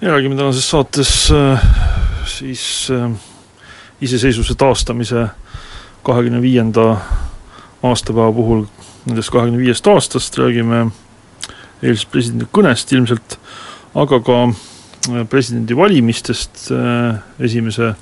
[0.00, 1.64] ja räägime tänases saates äh,
[2.26, 3.10] siis äh,
[4.00, 5.26] iseseisvuse taastamise
[6.02, 6.96] kahekümne viienda
[7.82, 8.64] aastapäeva puhul
[9.06, 10.86] nendest kahekümne viiest aastast, räägime
[11.82, 13.38] eilsest presidendi kõnest ilmselt,
[13.94, 16.70] aga ka äh, presidendivalimistest
[17.40, 17.94] esimese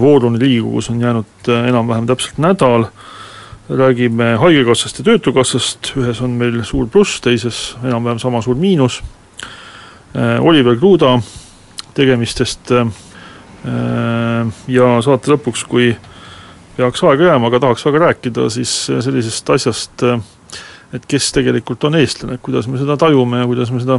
[0.00, 2.90] vooruni Riigikogus on jäänud äh, enam-vähem täpselt nädal,
[3.68, 9.00] räägime Haigekassast ja Töötukassast, ühes on meil suur pluss, teises enam-vähem sama suur miinus
[10.14, 11.16] Oliver Kruda
[11.96, 12.86] tegemistest äh,
[14.68, 15.90] ja saate lõpuks, kui
[16.76, 20.04] peaks aega jääma, aga tahaks väga rääkida, siis sellisest asjast,
[20.94, 23.98] et kes tegelikult on eestlane, kuidas me seda tajume ja kuidas me seda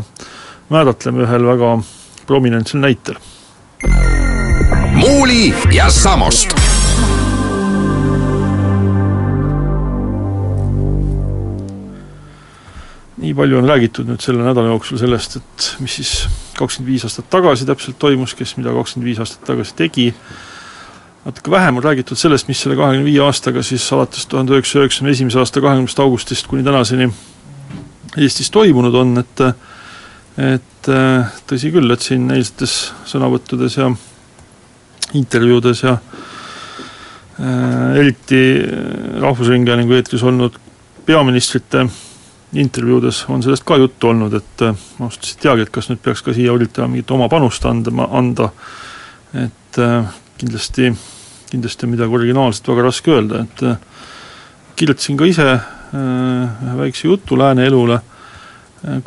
[0.69, 1.73] määratleme ühel väga
[2.30, 3.17] prominentsel näitel.
[4.94, 6.66] muuli ja Samost
[13.28, 16.11] nii palju on räägitud nüüd selle nädala jooksul sellest, et mis siis
[16.56, 20.06] kakskümmend viis aastat tagasi täpselt toimus, kes mida kakskümmend viis aastat tagasi tegi,
[21.25, 25.11] natuke vähem on räägitud sellest, mis selle kahekümne viie aastaga siis alates tuhande üheksasaja üheksakümne
[25.11, 27.09] esimese aasta kahekümnendast augustist kuni tänaseni
[28.17, 29.41] Eestis toimunud on, et
[30.38, 30.88] et
[31.50, 33.89] tõsi küll, et siin eilsetes sõnavõttudes ja
[35.17, 38.41] intervjuudes ja äh, eriti
[39.19, 40.56] Rahvusringhäälingu eetris olnud
[41.06, 41.88] peaministrite
[42.53, 45.90] intervjuudes on sellest ka juttu olnud, et äh, ma ausalt öeldes ei teagi, et kas
[45.92, 48.52] nüüd peaks ka siia üritama mingit oma panust andma, anda,
[49.36, 50.92] et äh, kindlasti,
[51.52, 53.81] kindlasti on midagi originaalset väga raske öelda, et äh,
[54.80, 55.50] kirjutasin ka ise
[55.98, 57.96] ühe väikse jutu Lääne elule,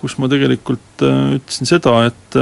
[0.01, 2.39] kus ma tegelikult ütlesin seda, et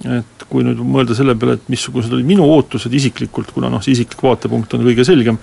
[0.00, 3.92] et kui nüüd mõelda selle peale, et missugused olid minu ootused isiklikult, kuna noh, see
[3.92, 5.36] isiklik vaatepunkt on kõige selgem,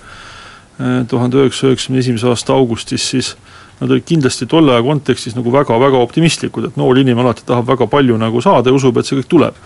[1.09, 3.31] tuhande üheksasaja üheksakümne esimese aasta augustis, siis
[3.79, 7.87] nad olid kindlasti tolle aja kontekstis nagu väga-väga optimistlikud, et noor inimene alati tahab väga
[7.91, 9.57] palju nagu saada ja usub, et see kõik tuleb.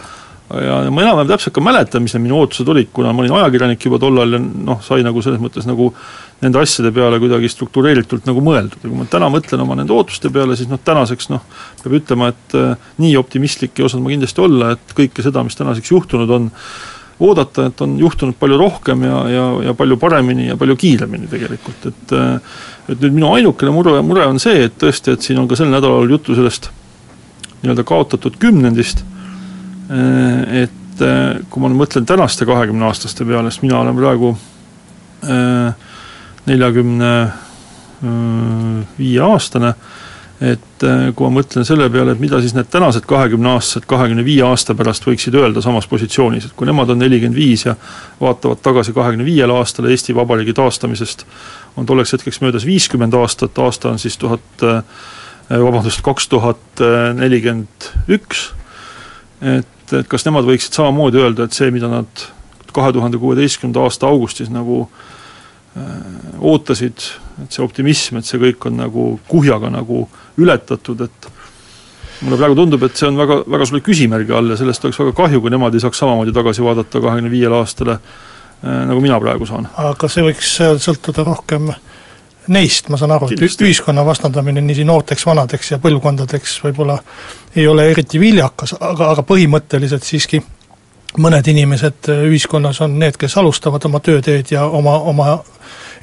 [0.47, 3.83] ja ma enam-vähem täpselt ka mäletan, mis need minu ootused olid, kuna ma olin ajakirjanik
[3.83, 5.89] juba tollal ja noh, sai nagu selles mõttes nagu
[6.41, 10.31] nende asjade peale kuidagi struktureeritult nagu mõeldud ja kui ma täna mõtlen oma nende ootuste
[10.31, 11.43] peale, siis noh, tänaseks noh,
[11.81, 15.59] peab ütlema, et äh, nii optimistlik ei osanud ma kindlasti olla, et kõike seda, mis
[15.59, 16.47] tänaseks juhtunud on,
[17.19, 21.87] oodata, et on juhtunud palju rohkem ja, ja, ja palju paremini ja palju kiiremini tegelikult,
[21.89, 22.17] et
[22.87, 25.67] et nüüd minu ainukene mure, mure on see, et tõesti, et siin on ka sel
[25.71, 26.69] nädalal juttu sellest
[27.63, 29.01] nii-öelda kaotatud kümnendist,
[30.61, 31.01] et
[31.49, 34.31] kui ma nüüd mõtlen tänaste kahekümneaastaste peale, siis mina olen praegu
[36.47, 37.11] neljakümne
[38.97, 39.73] viie aastane
[40.41, 44.43] et äh, kui ma mõtlen selle peale, et mida siis need tänased kahekümneaastased kahekümne viie
[44.45, 47.73] aasta pärast võiksid öelda samas positsioonis, et kui nemad on nelikümmend viis ja
[48.21, 51.25] vaatavad tagasi kahekümne viiele aastale Eesti Vabariigi taastamisest,
[51.77, 54.83] on tolleks hetkeks möödas viiskümmend aastat, aasta on siis tuhat, äh,
[55.49, 56.85] vabandust, kaks tuhat
[57.17, 58.51] nelikümmend üks,
[59.41, 62.27] et, et kas nemad võiksid samamoodi öelda, et see, mida nad
[62.77, 65.07] kahe tuhande kuueteistkümnenda aasta augustis nagu äh,
[66.39, 67.09] ootasid,
[67.43, 70.05] et see optimism, et see kõik on nagu kuhjaga nagu
[70.37, 71.29] ületatud, et
[72.21, 75.13] mulle praegu tundub, et see on väga, väga suure küsimärgi all ja sellest oleks väga
[75.17, 79.45] kahju, kui nemad ei saaks samamoodi tagasi vaadata kahekümne viiele aastale, äh, nagu mina praegu
[79.49, 79.69] saan.
[79.83, 80.55] aga see võiks
[80.85, 81.71] sõltuda rohkem
[82.53, 86.97] neist, ma saan aru, et ühiskonna vastandamine nii noorteks, vanadeks ja põlvkondadeks võib-olla
[87.55, 90.41] ei ole eriti viljakas, aga, aga põhimõtteliselt siiski
[91.21, 95.37] mõned inimesed ühiskonnas on need, kes alustavad oma tööteed ja oma, oma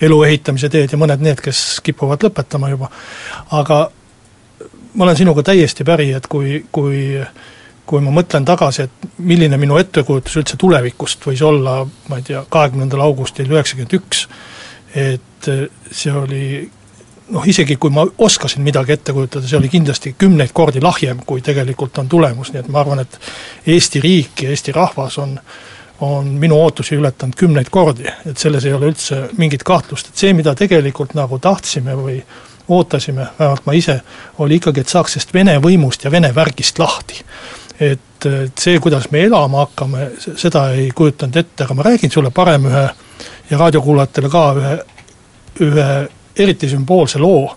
[0.02, 2.90] elu ehitamise teed ja mõned need, kes kipuvad lõpetama juba.
[3.54, 3.84] aga
[4.94, 7.20] ma olen sinuga täiesti päri, et kui, kui
[7.84, 12.40] kui ma mõtlen tagasi, et milline minu ettekujutus üldse tulevikust võis olla, ma ei tea,
[12.48, 14.24] kahekümnendal augustil üheksakümmend üks,
[14.96, 15.50] et
[15.90, 16.46] see oli
[17.34, 21.44] noh, isegi kui ma oskasin midagi ette kujutada, see oli kindlasti kümneid kordi lahjem, kui
[21.44, 23.20] tegelikult on tulemus, nii et ma arvan, et
[23.74, 25.38] Eesti riik ja Eesti rahvas on
[26.04, 30.32] on minu ootusi ületanud kümneid kordi, et selles ei ole üldse mingit kahtlust, et see,
[30.34, 32.16] mida tegelikult nagu tahtsime või
[32.68, 34.00] ootasime, vähemalt ma ise,
[34.38, 37.24] oli ikkagi, et saaks sellest Vene võimust ja Vene värgist lahti.
[37.80, 38.26] et,
[38.58, 42.84] see, kuidas me elama hakkame, seda ei kujutanud ette, aga ma räägin sulle parem ühe
[43.50, 44.76] ja raadiokuulajatele ka ühe,
[45.66, 45.88] ühe
[46.38, 47.56] eriti sümboolse loo,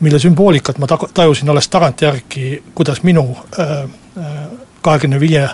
[0.00, 3.26] mille sümboolikat ma ta-, tajusin alles tagantjärgi, kuidas minu
[3.58, 4.38] äh, äh,
[4.82, 5.48] kahekümne viie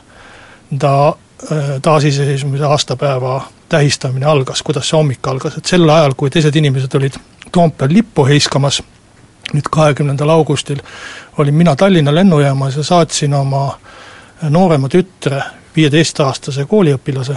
[0.79, 1.17] ta
[1.83, 7.19] taasiseseisvumise aastapäeva tähistamine algas, kuidas see hommik algas, et sel ajal, kui teised inimesed olid
[7.53, 8.83] Toompeal lippu heiskamas,
[9.53, 10.81] nüüd kahekümnendal augustil,
[11.39, 13.79] olin mina Tallinna lennujaamas ja saatsin oma
[14.51, 15.43] noorema tütre,
[15.77, 17.37] viieteistaastase kooliõpilase,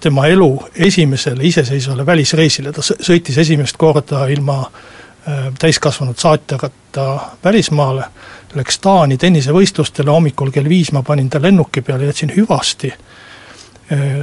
[0.00, 4.64] tema elu esimesele iseseisvale välisreisile, ta sõitis esimest korda ilma
[5.58, 7.06] täiskasvanud saatjata
[7.44, 8.04] välismaale,
[8.54, 13.11] läks Taani tennisevõistlustele, hommikul kell viis ma panin ta lennuki peale, jätsin hüvasti Äh,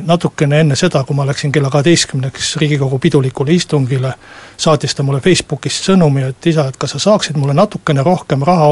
[0.06, 4.14] natukene enne seda, kui ma läksin kella kaheteistkümneks Riigikogu pidulikule istungile,
[4.58, 8.70] saatis ta mulle Facebookis sõnumi, et isa, et kas sa saaksid mulle natukene rohkem raha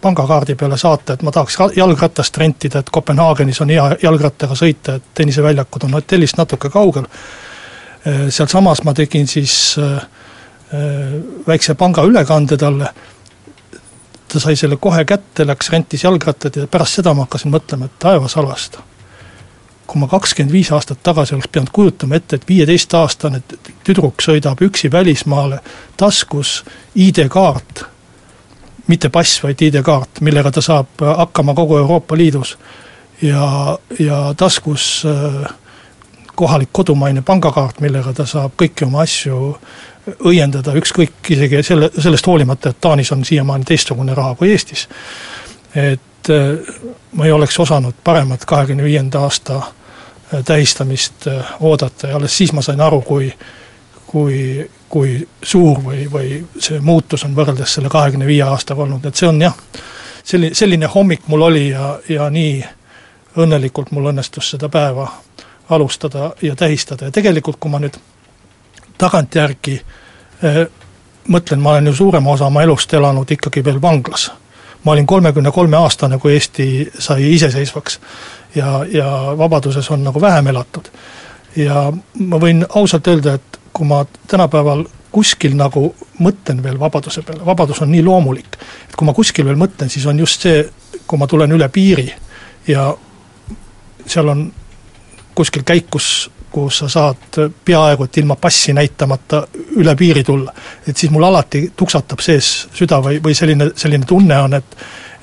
[0.00, 5.14] pangakaardi peale saata, et ma tahaks jalgratast rentida, et Kopenhaagenis on hea jalgrattaga sõita, et
[5.14, 7.08] tenniseväljakud on hotellist natuke kaugel.
[8.28, 9.76] Sealsamas ma tegin siis
[11.46, 12.92] väikse pangaülekande talle,
[14.30, 17.98] ta sai selle kohe kätte, läks rentis jalgrattad ja pärast seda ma hakkasin mõtlema, et
[17.98, 18.89] taevas halvasta
[19.90, 23.42] kui ma kakskümmend viis aastat tagasi oleks pidanud kujutama ette, et viieteistaastane
[23.86, 25.58] tüdruk sõidab üksi välismaale,
[25.98, 26.60] taskus
[26.94, 27.82] ID-kaart,
[28.86, 32.54] mitte pass, vaid ID-kaart, millega ta saab hakkama kogu Euroopa Liidus
[33.22, 35.50] ja, ja taskus äh,
[36.34, 39.40] kohalik kodumaine pangakaart, millega ta saab kõiki oma asju
[40.30, 44.86] õiendada, ükskõik isegi selle, sellest hoolimata, et Taanis on siiamaani teistsugune raha kui Eestis.
[45.74, 46.80] et äh,
[47.12, 49.60] ma ei oleks osanud paremat kahekümne viienda aasta
[50.44, 52.08] tähistamist äh, oodata.
[52.08, 53.32] Ja alles siis ma sain aru, kui
[54.10, 59.14] kui, kui suur või, või see muutus on võrreldes selle kahekümne viie aastaga olnud, et
[59.14, 59.54] see on jah,
[60.24, 62.56] selline, selline hommik mul oli ja, ja nii
[63.38, 65.06] õnnelikult mul õnnestus seda päeva
[65.70, 67.06] alustada ja tähistada.
[67.06, 67.94] Ja tegelikult, kui ma nüüd
[68.98, 70.60] tagantjärgi eh,
[71.30, 74.30] mõtlen, ma olen ju suurema osa oma elust elanud ikkagi veel vanglas.
[74.84, 78.00] Ma olin kolmekümne kolme aastane, kui Eesti sai iseseisvaks
[78.54, 80.88] ja, ja vabaduses on nagu vähem elatud.
[81.56, 87.44] ja ma võin ausalt öelda, et kui ma tänapäeval kuskil nagu mõtlen veel vabaduse peale,
[87.46, 90.62] vabadus on nii loomulik, et kui ma kuskil veel mõtlen, siis on just see,
[91.06, 92.06] kui ma tulen üle piiri
[92.68, 92.92] ja
[94.06, 94.44] seal on
[95.34, 100.52] kuskil käik, kus, kus sa saad peaaegu et ilma passi näitamata üle piiri tulla.
[100.88, 104.76] et siis mul alati tuksatab sees süda või, või selline, selline tunne on, et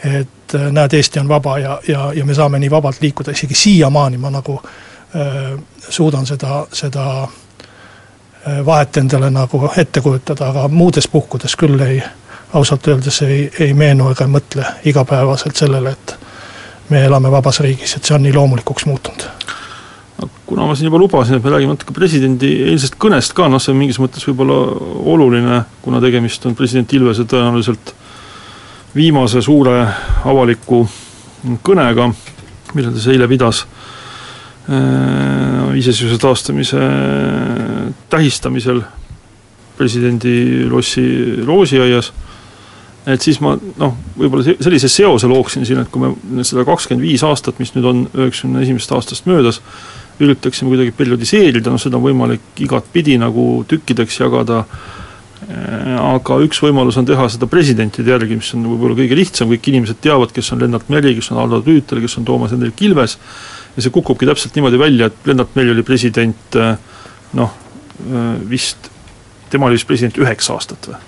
[0.04, 3.56] et äh, näed, Eesti on vaba ja, ja, ja me saame nii vabalt liikuda, isegi
[3.56, 5.58] siiamaani ma nagu äh,
[5.90, 12.02] suudan seda, seda äh, vahet endale nagu ette kujutada, aga muudes puhkudes küll ei,
[12.54, 16.16] ausalt öeldes ei, ei meenu ega ei mõtle igapäevaselt sellele, et
[16.90, 19.28] me elame vabas riigis, et see on nii loomulikuks muutunud
[20.46, 23.74] kuna ma siin juba lubasin, et me räägime natuke presidendi eilsest kõnest ka, noh see
[23.74, 24.58] on mingis mõttes võib-olla
[25.14, 27.94] oluline, kuna tegemist on president Ilvese tõenäoliselt
[28.98, 29.84] viimase suure
[30.26, 30.82] avaliku
[31.66, 32.10] kõnega,
[32.74, 33.66] mille ta siis eile pidas
[34.72, 36.88] äh, iseseisvuse taastamise
[38.10, 38.82] tähistamisel
[39.78, 41.06] presidendi lossi
[41.46, 42.10] loosiaias,
[43.08, 47.24] et siis ma noh, võib-olla sellise seose looksin siin, et kui me seda kakskümmend viis
[47.24, 49.62] aastat, mis nüüd on üheksakümne esimesest aastast möödas,
[50.24, 54.64] üritaksime kuidagi periodiseerida, noh seda on võimalik igatpidi nagu tükkideks jagada.
[55.48, 59.70] Äh,, aga üks võimalus on teha seda presidentide järgi, mis on võib-olla kõige lihtsam, kõik
[59.70, 63.18] inimesed teavad, kes on Lennart Meri, kes on Ardo Rüütel, kes on Toomas Hendrik Ilves,
[63.76, 66.74] ja see kukubki täpselt niimoodi välja, et Lennart Meri oli president äh,
[67.38, 67.54] noh,
[68.10, 68.90] äh, vist,
[69.54, 71.00] tema oli vist president üheksa aastat või?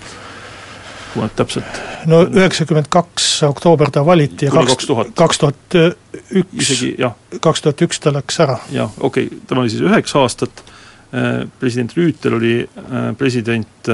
[1.10, 5.76] kui nad täpselt no üheksakümmend kaks oktoober ta valiti ja kaks tuhat, kaks tuhat
[6.30, 6.82] üks,
[7.40, 8.58] kaks tuhat üks ta läks ära.
[8.72, 10.64] jah, okei okay,, tema oli siis üheksa aastat,
[11.58, 12.54] president Rüütel oli
[13.18, 13.88] president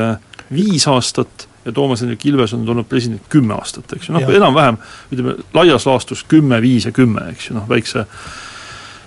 [0.53, 4.77] viis aastat ja Toomas Hendrik Ilves on olnud president kümme aastat, eks ju, noh enam-vähem
[5.11, 8.05] ütleme, laias laastus kümme, viis ja kümme, eks ju, noh väikse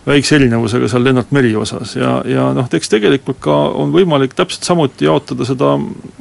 [0.10, 1.94] väikse erinevusega seal Lennart Meri osas.
[2.00, 5.76] Ja, ja noh, eks tegelikult ka on võimalik täpselt samuti jaotada seda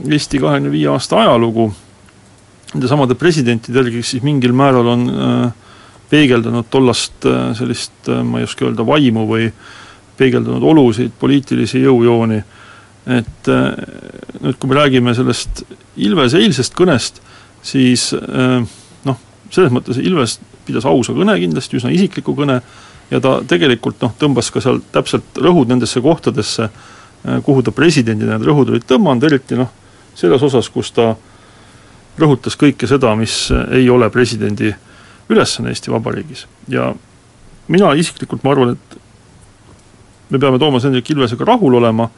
[0.05, 1.71] Eesti kahekümne viie aasta ajalugu
[2.75, 5.68] nendesamade presidentide järgi, kes siis mingil määral on äh,
[6.11, 9.50] peegeldanud tollast äh, sellist äh,, ma ei oska öelda, vaimu või
[10.19, 12.38] peegeldanud olusid, poliitilisi jõujooni.
[12.43, 12.59] Äh,,
[13.09, 13.73] et äh,
[14.43, 15.65] nüüd, kui me räägime sellest
[16.05, 17.23] Ilves eilsest kõnest,
[17.65, 18.61] siis äh,
[19.09, 19.23] noh,
[19.55, 20.38] selles mõttes Ilves
[20.69, 22.61] pidas ausa kõne kindlasti, üsna isikliku kõne,
[23.09, 28.37] ja ta tegelikult noh, tõmbas ka seal täpselt rõhud nendesse kohtadesse, äh, kuhu ta presidendina
[28.37, 29.73] need rõhud olid tõmmanud, eriti noh,
[30.19, 31.15] selles osas, kus ta
[32.19, 34.75] rõhutas kõike seda, mis ei ole presidendi
[35.28, 36.47] ülesanne Eesti Vabariigis.
[36.68, 36.94] Ja
[37.68, 38.99] mina isiklikult, ma arvan, et
[40.30, 42.08] me peame Toomas Hendrik Ilvesega rahul olema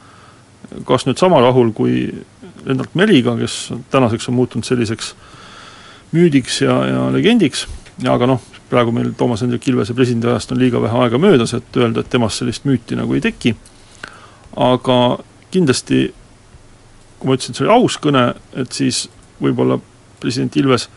[0.85, 2.05] kas nüüd sama rahul kui
[2.65, 5.13] Lennart Meriga, kes tänaseks on muutunud selliseks
[6.11, 7.65] müüdiks ja, ja legendiks,
[8.07, 12.03] aga noh, praegu meil Toomas Hendrik Ilvese presidendiajast on liiga vähe aega möödas, et öelda,
[12.03, 13.55] et temast sellist müüti nagu ei teki,
[14.59, 14.97] aga
[15.51, 16.09] kindlasti
[17.19, 18.23] kui ma ütlesin, et see oli aus kõne,
[18.57, 19.05] et siis
[19.41, 19.77] võib-olla
[20.21, 20.87] president Ilves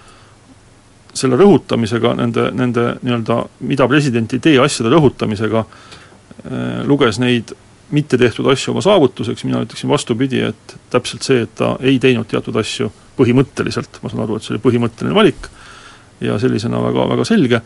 [1.14, 7.54] selle rõhutamisega, nende, nende nii-öelda mida president ei tee asjade rõhutamisega äh,, luges neid
[7.94, 12.26] mitte tehtud asju oma saavutuseks, mina ütleksin vastupidi, et täpselt see, et ta ei teinud
[12.30, 15.48] teatud asju põhimõtteliselt, ma saan aru, et see oli põhimõtteline valik
[16.24, 17.60] ja sellisena väga, väga selge,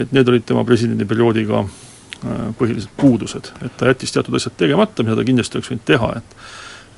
[0.00, 5.18] et need olid tema presidendiperioodiga äh, põhilised puudused, et ta jättis teatud asjad tegemata, mida
[5.18, 6.36] ta kindlasti oleks võinud teha, et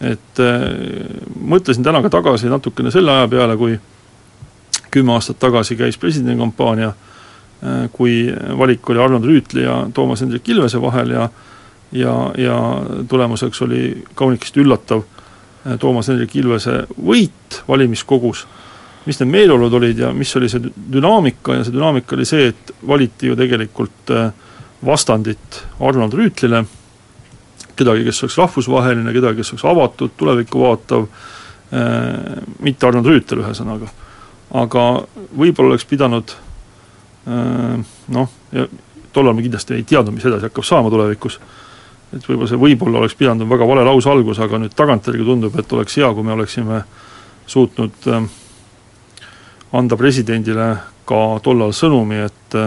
[0.03, 0.63] et äh,
[1.39, 3.77] mõtlesin täna ka tagasi natukene selle aja peale, kui
[4.93, 8.27] kümme aastat tagasi käis presidendikampaania, äh, kui
[8.59, 11.29] valik oli Arnold Rüütli ja Toomas Hendrik Ilvese vahel ja
[11.93, 12.57] ja, ja
[13.09, 18.47] tulemuseks oli kaunikesti üllatav äh, Toomas Hendrik Ilvese võit valimiskogus,
[19.07, 22.77] mis need meeleolud olid ja mis oli see dünaamika ja see dünaamika oli see, et
[22.87, 24.15] valiti ju tegelikult
[24.87, 26.65] vastandit Arnold Rüütlile
[27.77, 31.07] kedagi, kes oleks rahvusvaheline, kedagi, kes oleks avatud, tulevikku vaatav,
[31.73, 33.91] äh, mitte Arnold Rüütel ühesõnaga.
[34.53, 34.85] Aga
[35.39, 36.35] võib-olla oleks pidanud
[37.29, 37.81] äh,
[38.13, 38.37] noh,
[39.13, 41.39] tollal me kindlasti ei teadnud, mis edasi hakkab saama tulevikus,
[42.13, 45.97] et võib-olla see võib-olla oleks pidanud väga vale lausalgus, aga nüüd tagantjärgi tundub, et oleks
[46.01, 46.83] hea, kui me oleksime
[47.47, 48.27] suutnud äh,
[49.73, 50.75] anda presidendile
[51.09, 52.59] ka tollal sõnumi, et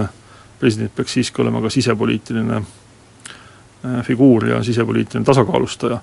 [0.60, 2.64] president peaks siiski olema ka sisepoliitiline
[3.86, 5.94] Äh, figuur ja sisepoliitiline tasakaalustaja.
[5.96, 6.02] Äh,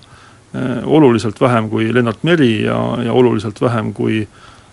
[0.84, 4.28] oluliselt vähem kui Lennart Meri ja, ja oluliselt vähem kui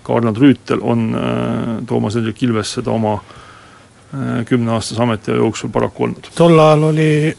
[0.09, 3.19] ka Arnold Rüütel on äh, Toomas Hendrik Ilves seda oma
[4.49, 6.31] kümneaastase ametiaja jooksul paraku olnud.
[6.33, 7.29] tol ajal oli,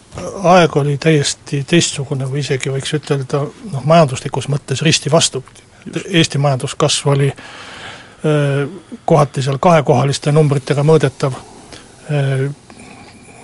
[0.53, 3.41] aeg oli täiesti teistsugune või isegi võiks ütelda
[3.73, 5.67] noh, majanduslikus mõttes risti vastupidi.
[6.07, 7.33] Eesti majanduskasv oli
[9.05, 11.35] kohati seal kahekohaliste numbritega mõõdetav,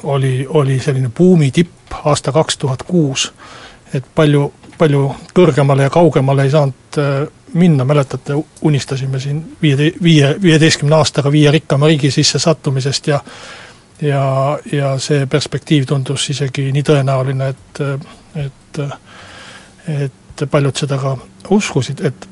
[0.03, 3.33] oli, oli selline buumi tipp aasta kaks tuhat kuus,
[3.95, 8.37] et palju, palju kõrgemale ja kaugemale ei saanud äh, minna, mäletate,
[8.69, 13.21] unistasime siin viie, viie, viieteistkümne aastaga viie rikkama riigi sisse sattumisest ja
[14.03, 17.81] ja, ja see perspektiiv tundus isegi nii tõenäoline, et,
[18.37, 18.81] et
[19.87, 21.15] et paljud seda ka
[21.55, 22.27] uskusid, et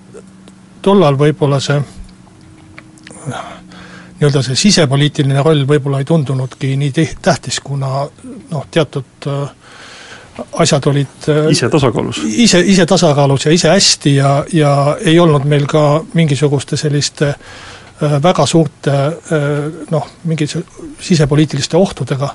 [0.82, 1.78] tollal võib-olla see
[4.18, 8.04] nii-öelda see sisepoliitiline roll võib-olla ei tundunudki nii tähtis, kuna
[8.50, 9.54] noh, teatud äh,
[10.52, 12.22] asjad olid äh, ise tasakaalus?
[12.26, 18.16] ise, ise tasakaalus ja ise hästi ja, ja ei olnud meil ka mingisuguste selliste äh,
[18.22, 18.94] väga suurte
[19.90, 20.48] noh, mingi
[21.00, 22.34] sisepoliitiliste ohtudega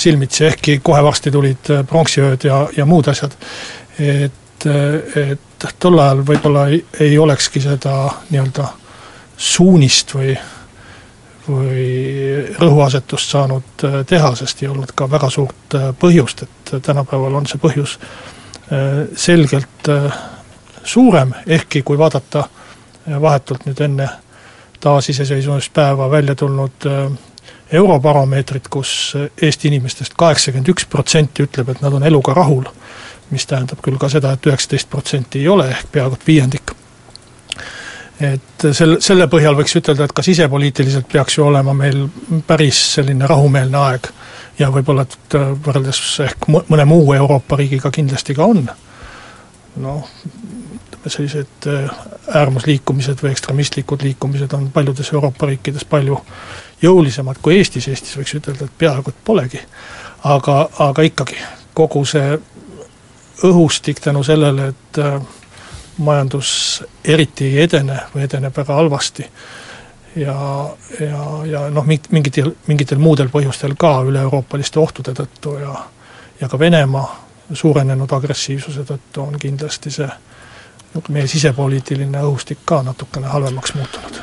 [0.00, 3.36] silmitsi, ehkki kohe varsti tulid pronksiööd ja, ja muud asjad.
[4.02, 7.94] et, et tol ajal võib-olla ei, ei olekski seda
[8.30, 8.66] nii-öelda
[9.36, 10.34] suunist või
[11.48, 17.40] või rõhuasetust saanud äh, teha, sest ei olnud ka väga suurt äh, põhjust, et tänapäeval
[17.40, 19.90] on see põhjus äh, selgelt
[20.84, 22.46] suurem, ehkki kui vaadata
[23.20, 24.08] vahetult nüüd enne
[24.82, 26.86] taasiseseisvumispäeva välja tulnud
[27.72, 32.66] Eurobaromeetrit, kus Eesti inimestest kaheksakümmend üks protsenti ütleb, et nad on eluga rahul,
[33.30, 36.74] mis tähendab küll ka seda et, et üheksateist protsenti ei ole, ehk peaaegu et viiendik
[38.24, 42.06] et sel, selle põhjal võiks ütelda, et ka sisepoliitiliselt peaks ju olema meil
[42.46, 44.08] päris selline rahumeelne aeg
[44.58, 48.66] ja võib-olla, et äh, võrreldes ehk mõne muu Euroopa riigiga kindlasti ka on.
[49.82, 50.08] noh,
[51.06, 51.90] sellised äh,
[52.34, 56.20] äärmusliikumised või ekstremistlikud liikumised on paljudes Euroopa riikides palju
[56.82, 59.60] jõulisemad kui Eestis, Eestis võiks ütelda, et peaaegu et polegi.
[60.24, 61.38] aga, aga ikkagi,
[61.74, 62.38] kogu see
[63.42, 65.20] õhustik tänu sellele, et äh,
[66.02, 69.26] majandus eriti ei edene või edeneb väga halvasti.
[70.16, 70.36] ja,
[71.00, 75.76] ja, ja noh, mingitel, mingitel muudel põhjustel ka üle-euroopaliste ohtude tõttu ja
[76.42, 80.08] ja ka Venemaa suurenenud agressiivsuse tõttu on kindlasti see
[81.08, 84.20] meie sisepoliitiline õhustik ka natukene halvemaks muutunud.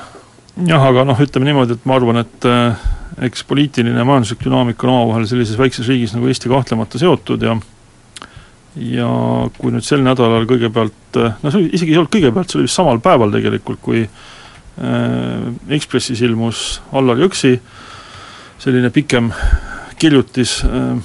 [0.67, 2.81] jah, aga noh, ütleme niimoodi, et ma arvan, et äh,
[3.29, 7.55] eks poliitiline ja majanduslik dünaamika on omavahel sellises väikses riigis nagu Eesti kahtlemata seotud ja
[8.77, 9.09] ja
[9.57, 13.01] kui nüüd sel nädalal kõigepealt, no see isegi ei olnud kõigepealt, see oli vist samal
[13.03, 17.55] päeval tegelikult, kui äh, Ekspressis ilmus Allar Jõksi
[18.61, 19.31] selline pikem
[19.99, 20.95] kirjutis äh,,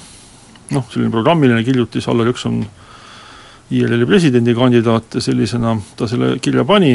[0.75, 2.61] noh, selline programmiline kirjutis, Allar Jõks on
[3.73, 6.93] IRL-i presidendikandidaat ja sellisena ta selle kirja pani.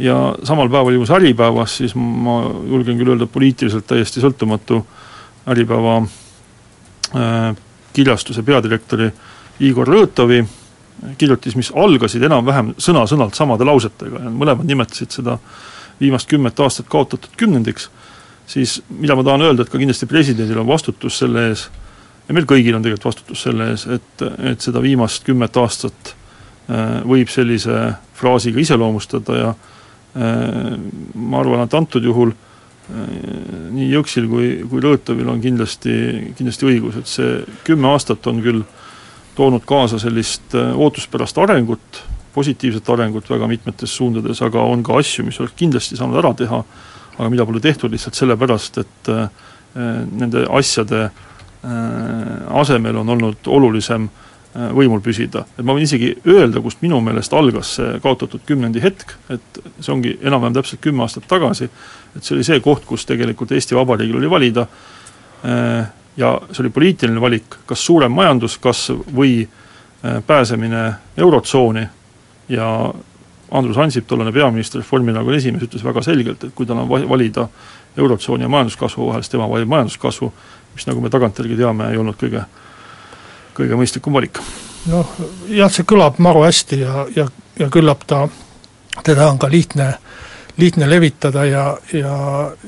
[0.00, 4.80] Ja samal päeval ilmus Äripäevas, siis ma julgen küll öelda, poliitiliselt täiesti sõltumatu
[5.52, 7.52] Äripäeva äh,
[7.94, 9.28] kirjastuse peadirektori äh,
[9.60, 10.44] Igor Rõõtovi
[11.18, 15.38] kirjutis, mis algasid enam-vähem sõna-sõnalt samade lausetega ja mõlemad nimetasid seda
[16.00, 17.88] viimast kümmet aastat kaotatud kümnendiks,
[18.48, 21.66] siis mida ma tahan öelda, et ka kindlasti presidendil on vastutus selle ees
[22.28, 27.00] ja meil kõigil on tegelikult vastutus selle ees, et, et seda viimast kümmet aastat äh,
[27.08, 30.76] võib sellise fraasiga iseloomustada ja äh,
[31.14, 33.16] ma arvan, et antud juhul äh,
[33.76, 35.96] nii Jõksil kui, kui Lõõtovil on kindlasti,
[36.38, 38.64] kindlasti õigus, et see kümme aastat on küll
[39.40, 42.02] toonud kaasa sellist ootuspärast arengut,
[42.34, 46.60] positiivset arengut väga mitmetes suundades, aga on ka asju, mis oleks kindlasti saanud ära teha,
[47.16, 49.10] aga mida pole tehtud lihtsalt sellepärast, et
[49.74, 51.26] nende asjade äh,
[51.64, 55.42] Äh, asemel on olnud olulisem äh, võimul püsida.
[55.58, 59.92] et ma võin isegi öelda, kust minu meelest algas see kaotatud kümnendi hetk, et see
[59.92, 61.68] ongi enam-vähem täpselt kümme aastat tagasi,
[62.16, 64.64] et see oli see koht, kus tegelikult Eesti Vabariigil oli valida
[65.44, 69.48] äh, ja see oli poliitiline valik, kas suurem majanduskasv või
[70.26, 71.82] pääsemine Eurotsooni
[72.48, 72.68] ja
[73.50, 77.48] Andrus Ansip, tollane peaminister, Reformierakonna esimees, ütles väga selgelt, et kui tal on valida
[77.96, 80.32] Eurotsooni ja majanduskasvu vahel, siis tema valib majanduskasvu
[80.74, 82.44] mis nagu me tagantjärgi teame, ei olnud kõige,
[83.56, 84.38] kõige mõistlikum valik.
[84.88, 85.16] noh
[85.52, 87.26] jah, see kõlab maru hästi ja, ja,
[87.58, 88.26] ja küllap ta,
[89.04, 89.92] teda on ka lihtne,
[90.60, 92.14] lihtne levitada ja, ja,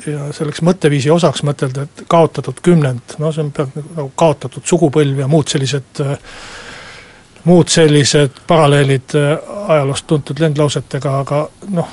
[0.07, 4.67] ja selleks mõtteviisi osaks mõtelda, et kaotatud kümnend, no see on peaaegu nagu, nagu kaotatud
[4.69, 6.03] sugupõlv ja muud sellised
[7.45, 9.17] muud sellised paralleelid
[9.69, 11.43] ajaloost tuntud lendlausetega, aga
[11.75, 11.89] noh,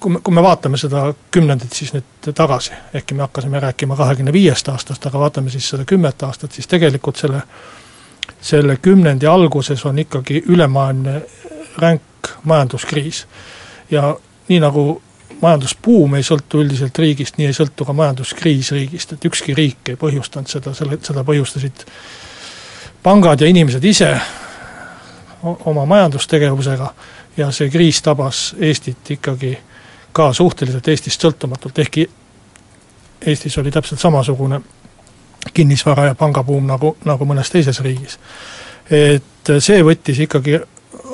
[0.00, 4.32] kui me, kui me vaatame seda kümnendit siis nüüd tagasi, ehkki me hakkasime rääkima kahekümne
[4.32, 7.42] viiest aastast, aga vaatame siis seda kümmet aastat, siis tegelikult selle,
[8.40, 11.20] selle kümnendi alguses on ikkagi ülemaailmne
[11.78, 13.26] ränk majanduskriis.
[13.90, 14.16] ja
[14.48, 15.02] nii, nagu
[15.40, 20.00] majandusbuum ei sõltu üldiselt riigist, nii ei sõltu ka majanduskriis riigist, et ükski riik ei
[20.00, 21.84] põhjustanud seda, selle, seda põhjustasid
[23.02, 24.10] pangad ja inimesed ise
[25.42, 26.92] oma majandustegevusega
[27.36, 29.54] ja see kriis tabas Eestit ikkagi
[30.12, 32.08] ka suhteliselt Eestist sõltumatult, ehkki
[33.26, 34.60] Eestis oli täpselt samasugune
[35.54, 38.18] kinnisvara- ja pangabuum nagu, nagu mõnes teises riigis.
[38.90, 40.60] et see võttis ikkagi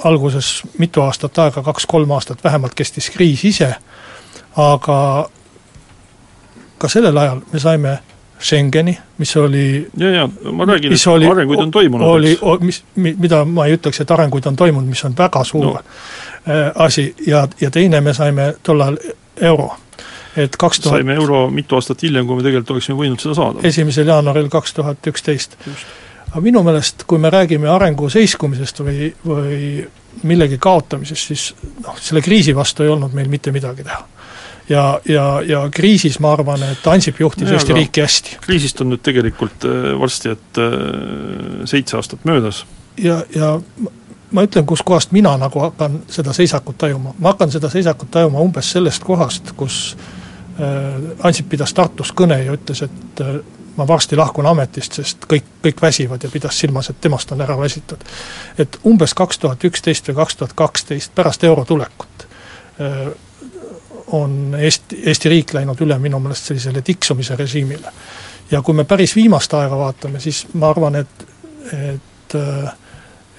[0.05, 3.75] alguses mitu aastat aega, kaks-kolm aastat vähemalt kestis kriis ise,
[4.57, 5.29] aga
[6.79, 7.99] ka sellel ajal me saime
[8.45, 13.45] Schengeni, mis oli ja, ja ma räägin, et oli, arenguid on toimunud, oli, mis, mida
[13.45, 15.75] ma ei ütleks, et arenguid on toimunud, mis on väga suur no.
[16.45, 18.99] Äh, asi ja, ja teine, me saime tollal
[19.41, 19.71] euro
[20.37, 23.63] et kaks tuhat saime euro mitu aastat hiljem, kui me tegelikult oleksime võinud seda saada.
[23.69, 25.57] esimesel jaanuaril kaks tuhat üksteist.
[26.31, 29.87] aga minu meelest, kui me räägime arengu seiskumisest või, või
[30.23, 31.47] millegi kaotamisest, siis
[31.87, 34.03] noh, selle kriisi vastu ei olnud meil mitte midagi teha
[34.69, 38.39] ja, ja, ja kriisis ma arvan, et Ansip juhtis ja, Eesti riiki hästi.
[38.45, 42.65] kriisist on nüüd tegelikult äh, varsti, et äh, seitse aastat möödas.
[42.97, 43.59] ja, ja
[44.31, 48.73] ma ütlen, kuskohast mina nagu hakkan seda seisakut tajuma, ma hakkan seda seisakut tajuma umbes
[48.73, 49.97] sellest kohast, kus
[50.61, 53.25] äh, Ansip pidas Tartus kõne ja ütles, et
[53.77, 57.59] ma varsti lahkun ametist, sest kõik, kõik väsivad ja pidas silmas, et temast on ära
[57.59, 58.05] väsitud.
[58.59, 62.29] et umbes kaks tuhat üksteist või kaks tuhat kaksteist, pärast euro tulekut
[64.15, 67.93] on Eesti, Eesti riik läinud üle minu meelest sellisele tiksumise režiimile.
[68.51, 71.27] ja kui me päris viimast aega vaatame, siis ma arvan, et,
[71.73, 72.39] et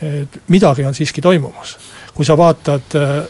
[0.01, 1.77] et midagi on siiski toimumas.
[2.13, 3.25] kui sa vaatad äh,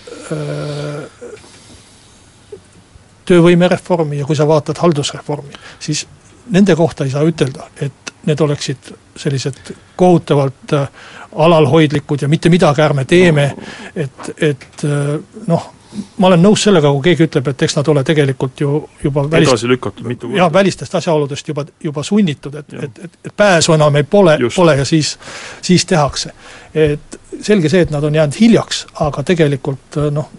[3.25, 6.05] töövõimereformi ja kui sa vaatad haldusreformi, siis
[6.53, 10.88] nende kohta ei saa ütelda, et need oleksid sellised kohutavalt äh,
[11.36, 13.55] alalhoidlikud ja mitte midagi ärme teeme,
[13.95, 15.15] et, et äh,
[15.47, 15.71] noh,
[16.17, 19.51] ma olen nõus sellega, kui keegi ütleb, et eks nad ole tegelikult ju juba välist...
[19.51, 20.39] edasi lükatud mitu korda.
[20.41, 24.77] jah, välistest asjaoludest juba, juba sunnitud, et, et, et, et pääsu enam ei pole, pole
[24.77, 25.15] ja siis,
[25.62, 26.34] siis tehakse.
[26.73, 30.29] et selge see, et nad on jäänud hiljaks, aga tegelikult noh,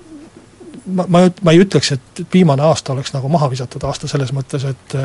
[0.87, 4.65] ma, ma, ma ei ütleks, et viimane aasta oleks nagu maha visatud aasta selles mõttes,
[4.69, 4.99] et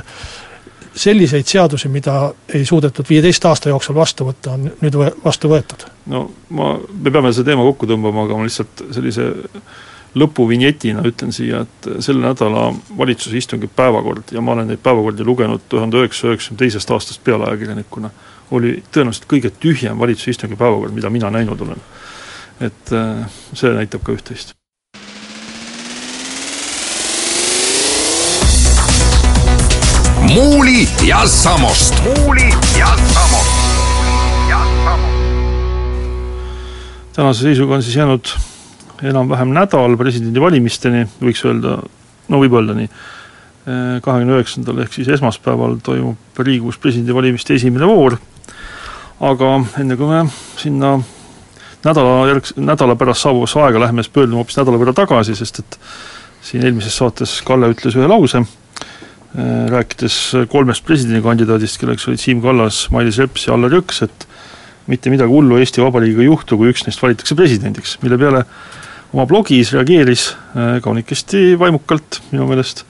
[0.95, 5.85] selliseid seadusi, mida ei suudetud viieteist aasta jooksul vastu võtta, on nüüd vastu võetud.
[6.11, 9.29] no ma, me peame selle teema kokku tõmbama, aga ma lihtsalt sellise
[10.15, 15.63] lõpuvinjetina ütlen siia, et selle nädala valitsuse istungi päevakord ja ma olen neid päevakordi lugenud
[15.69, 18.11] tuhande üheksasaja üheksakümne teisest aastast peale ajakirjanikuna,
[18.51, 21.85] oli tõenäoliselt kõige tühjem valitsuse istungi päevakord, mida mina näinud olen.
[22.61, 24.53] et äh, see näitab ka üht-teist.
[30.31, 31.95] muuli ja Samost.
[32.03, 33.59] muuli ja Samost.
[37.13, 38.50] tänase seisuga on siis jäänud
[39.01, 41.79] enam-vähem nädal presidendivalimisteni, võiks öelda,
[42.29, 42.89] no võib öelda nii,
[44.01, 48.17] kahekümne üheksandal ehk siis esmaspäeval toimub Riigikogus presidendivalimiste esimene voor,
[49.21, 50.23] aga enne kui me
[50.57, 50.95] sinna
[51.85, 55.77] nädala järg-, nädala pärast saabuvasse aega läheme, siis pöördume hoopis nädala võrra tagasi, sest et
[56.45, 58.41] siin eelmises saates Kalle ütles ühe lause,
[59.71, 60.17] rääkides
[60.51, 64.27] kolmest presidendikandidaadist, kelleks olid Siim Kallas, Mailis Reps ja Allar Jõks, et
[64.91, 68.43] mitte midagi hullu Eesti Vabariigiga ei juhtu, kui üks neist valitakse presidendiks, mille peale
[69.11, 70.29] oma blogis reageeris
[70.83, 72.85] kaunikesti vaimukalt minu meelest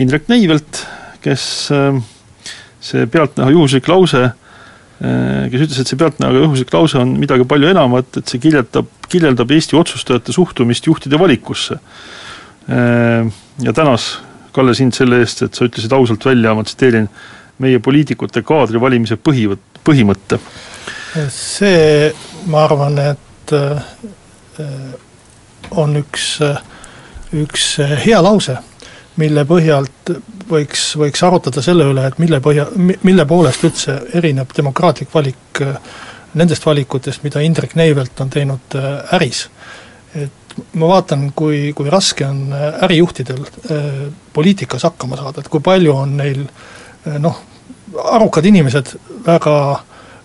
[0.00, 0.82] Indrek Neivelt,
[1.24, 1.44] kes
[2.86, 4.22] see pealtnäha juhuslik lause,
[5.00, 9.54] kes ütles, et see pealtnäha juhuslik lause on midagi palju enamat, et see kirjeldab, kirjeldab
[9.56, 11.78] Eesti otsustajate suhtumist juhtide valikusse.
[12.68, 14.10] Ja tänas
[14.56, 17.10] Kalle, sind selle eest, et sa ütlesid ausalt välja, ma tsiteerin,
[17.60, 20.38] meie poliitikute kaadri valimise põhivõt-, põhimõtte.
[21.32, 22.08] see,
[22.48, 23.82] ma arvan, et äh,
[25.70, 26.26] on üks,
[27.36, 27.66] üks
[28.04, 28.58] hea lause,
[29.16, 30.12] mille põhjalt
[30.50, 35.76] võiks, võiks arutada selle üle, et mille põhja, mille poolest üldse erineb demokraatlik valik äh,
[36.36, 39.46] nendest valikutest, mida Indrek Neivelt on teinud äh, äris.
[40.16, 42.48] et ma vaatan, kui, kui raske on
[42.86, 43.42] ärijuhtidel
[44.32, 46.46] poliitikas hakkama saada, et kui palju on neil
[47.20, 47.42] noh,
[48.12, 48.94] arukad inimesed,
[49.26, 49.56] väga,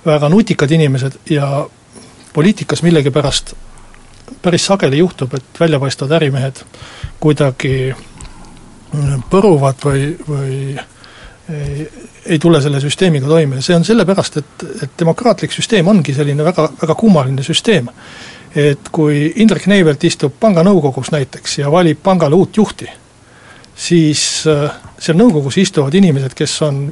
[0.06, 1.66] väga nutikad inimesed ja
[2.34, 3.54] poliitikas millegipärast
[4.42, 6.64] päris sageli juhtub, et väljapaistvad ärimehed
[7.22, 7.94] kuidagi
[9.32, 10.56] põruvad või, või
[11.52, 11.86] ei,
[12.26, 13.60] ei tule selle süsteemiga toime.
[13.60, 17.90] Ja see on sellepärast, et, et demokraatlik süsteem ongi selline väga, väga kummaline süsteem.
[18.56, 22.90] Et kui Indrek Neivelt istub panga nõukogus näiteks ja valib pangale uut juhti,
[23.76, 24.68] siis äh,
[25.00, 26.84] seal nõukogus istuvad inimesed, kes on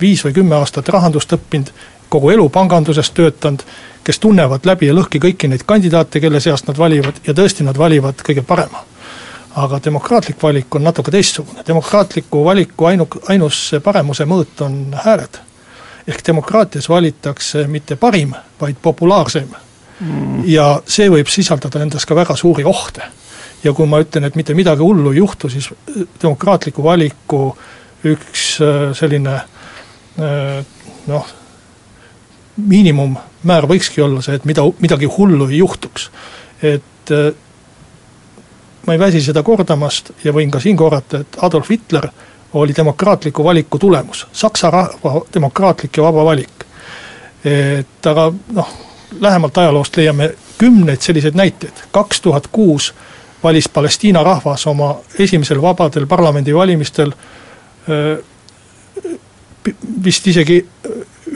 [0.00, 1.72] viis või kümme aastat rahandust õppinud,
[2.10, 3.62] kogu elu panganduses töötanud,
[4.04, 7.78] kes tunnevad läbi ja lõhki kõiki neid kandidaate, kelle seast nad valivad ja tõesti nad
[7.78, 8.84] valivad kõige parema.
[9.60, 15.38] aga demokraatlik valik on natuke teistsugune, demokraatliku valiku ainu-, ainus paremuse mõõt on hääled.
[16.06, 19.48] ehk demokraatias valitakse mitte parim, vaid populaarseim
[20.00, 20.42] mm..
[20.46, 23.02] ja see võib sisaldada endas ka väga suuri ohte.
[23.64, 27.56] ja kui ma ütlen, et mitte midagi hullu ei juhtu, siis äh, demokraatliku valiku
[28.04, 30.64] üks äh, selline äh,
[31.06, 31.26] noh,
[32.66, 36.10] miinimummäär võikski olla see, et mida, midagi hullu ei juhtuks.
[36.62, 37.10] et
[38.86, 42.08] ma ei väsi seda kordamast ja võin ka siin korrata, et Adolf Hitler
[42.52, 46.64] oli demokraatliku valiku tulemus, Saksa rahva demokraatlik ja vaba valik.
[47.44, 48.72] et aga noh,
[49.20, 52.94] lähemalt ajaloost leiame kümneid selliseid näiteid, kaks tuhat kuus
[53.42, 57.12] valis Palestiina rahvas oma esimesel vabadel parlamendivalimistel
[60.04, 60.66] vist isegi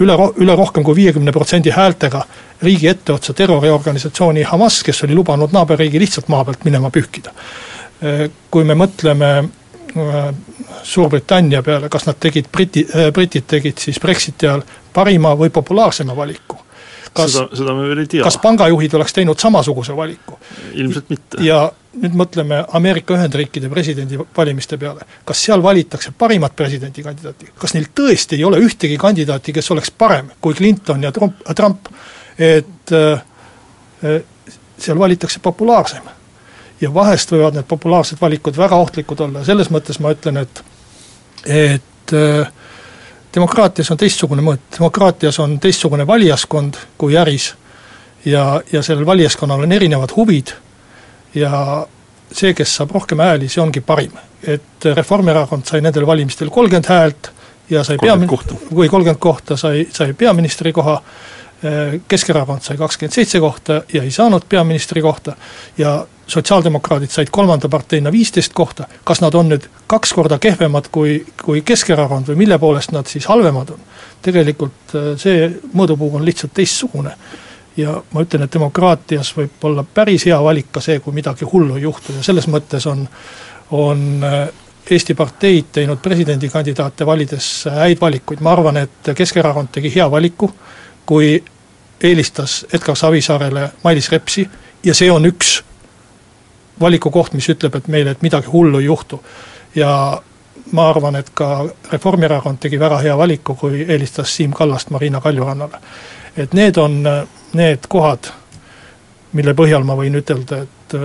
[0.01, 2.25] üle, üle rohkem kui viiekümne protsendi häältega
[2.63, 7.35] riigi etteotsa terroriorganisatsiooni Hamas, kes oli lubanud naaberriigi lihtsalt maa pealt minema pühkida.
[8.51, 9.35] Kui me mõtleme
[10.85, 12.83] Suurbritannia peale, kas nad tegid, briti,
[13.15, 16.59] britid tegid siis Brexiti ajal parima või populaarsema valiku
[17.15, 18.25] kas seda, seda me veel ei tea.
[18.27, 20.39] kas pangajuhid oleks teinud samasuguse valiku?
[20.75, 21.43] ilmselt mitte.
[21.47, 21.69] ja
[22.03, 28.45] nüüd mõtleme Ameerika Ühendriikide presidendivalimiste peale, kas seal valitakse parimat presidendikandidaati, kas neil tõesti ei
[28.45, 31.89] ole ühtegi kandidaati, kes oleks parem kui Clinton ja Trump, Trump,
[32.39, 34.21] et äh,
[34.79, 36.13] seal valitakse populaarsem.
[36.81, 39.41] ja vahest võivad need populaarsed valikud väga ohtlikud olla.
[39.41, 40.65] Ja selles mõttes ma ütlen, et
[41.47, 42.51] et äh,
[43.35, 47.55] demokraatias on teistsugune mõõt, demokraatias on teistsugune valijaskond kui äris.
[48.25, 50.55] Ja, ja sellel valijaskonnal on erinevad huvid
[51.35, 51.87] ja
[52.33, 54.13] see, kes saab rohkem hääli, see ongi parim.
[54.47, 57.31] et Reformierakond sai nendel valimistel kolmkümmend häält
[57.71, 58.29] ja sai peamin-,
[58.75, 61.01] või kolmkümmend kohta sai, sai peaministri koha,
[62.09, 65.33] Keskerakond sai kakskümmend seitse kohta ja ei saanud peaministri kohta
[65.79, 71.23] ja sotsiaaldemokraadid said kolmanda parteina viisteist kohta, kas nad on nüüd kaks korda kehvemad kui,
[71.43, 73.81] kui Keskerakond või mille poolest nad siis halvemad on?
[74.25, 77.13] tegelikult äh, see mõõdupuu on lihtsalt teistsugune.
[77.77, 81.77] Ja ma ütlen, et demokraatias võib olla päris hea valik ka see, kui midagi hullu
[81.77, 83.07] ei juhtu ja selles mõttes on,
[83.71, 84.45] on äh,
[84.91, 90.51] Eesti parteid teinud presidendikandidaate valides häid valikuid, ma arvan, et Keskerakond tegi hea valiku,
[91.07, 91.39] kui
[92.05, 94.45] eelistas Edgar Savisaarele Mailis Repsi
[94.85, 95.55] ja see on üks
[96.81, 99.23] valikukoht, mis ütleb, et meile, et midagi hullu ei juhtu.
[99.75, 100.21] ja
[100.73, 105.81] ma arvan, et ka Reformierakond tegi väga hea valiku, kui eelistas Siim Kallast Marina Kaljurannale.
[106.37, 107.03] Et need on
[107.55, 108.31] need kohad,
[109.33, 110.97] mille põhjal ma võin ütelda, et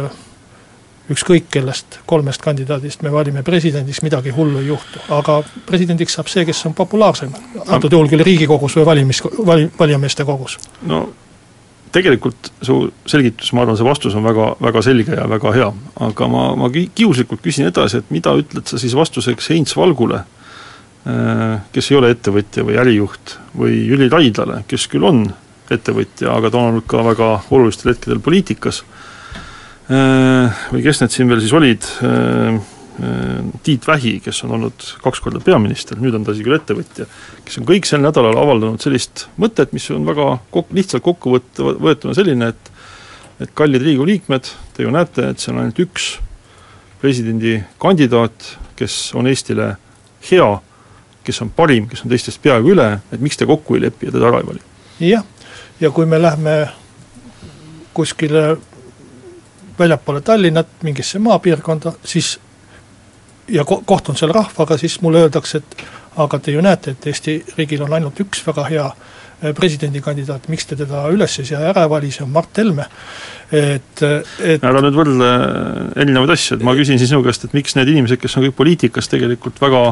[1.09, 6.45] ükskõik kellest kolmest kandidaadist me valime presidendiks, midagi hullu ei juhtu, aga presidendiks saab see,
[6.45, 7.33] kes on populaarsem.
[7.67, 10.59] antud juhul küll Riigikogus või valimis, vali-, valijameeste kogus.
[10.81, 11.07] no
[11.91, 15.69] tegelikult su selgitus, ma arvan, see vastus on väga, väga selge ja väga hea,
[16.05, 20.38] aga ma, ma kiuslikult küsin edasi, et mida ütled sa siis vastuseks Heinz Valgule, äh,
[21.03, 25.21] kes ei ole ettevõtja või ärijuht, või Jüri Raidlale, kes küll on
[25.71, 28.83] ettevõtja, aga ta on olnud ka väga olulistel hetkedel poliitikas,
[29.89, 32.59] Äh, või kes need siin veel siis olid, äh,
[33.63, 37.07] Tiit Vähi, kes on olnud kaks korda peaminister, nüüd on ta isegi küll ettevõtja,
[37.47, 41.63] kes on kõik sel nädalal avaldanud sellist mõtet, mis on väga kok-, lihtsalt kokku võt-,
[41.81, 42.75] võetuna selline, et
[43.39, 46.09] et kallid Riigikogu liikmed, te ju näete, et see on ainult üks
[46.99, 49.69] presidendikandidaat, kes on Eestile
[50.27, 50.49] hea,
[51.23, 54.15] kes on parim, kes on teistest peaaegu üle, et miks te kokku ei lepi ja
[54.15, 54.65] teda ära ei vali?
[54.99, 55.23] jah,
[55.79, 56.55] ja kui me lähme
[57.93, 58.57] kuskile
[59.79, 62.37] väljapoole Tallinnat, mingisse maapiirkonda, siis
[63.49, 65.85] ja ko-, kohtun seal rahvaga, siis mulle öeldakse, et
[66.19, 70.67] aga te ju näete, et Eesti riigil on ainult üks väga hea eh, presidendikandidaat, miks
[70.69, 72.87] te teda üles ei sea, ära ei vali, see on Mart Helme.
[73.51, 75.29] et, et ära nüüd võrdle
[75.97, 78.57] erinevaid asju, et ma küsin siis sinu käest, et miks need inimesed, kes on kõik
[78.59, 79.83] poliitikas tegelikult väga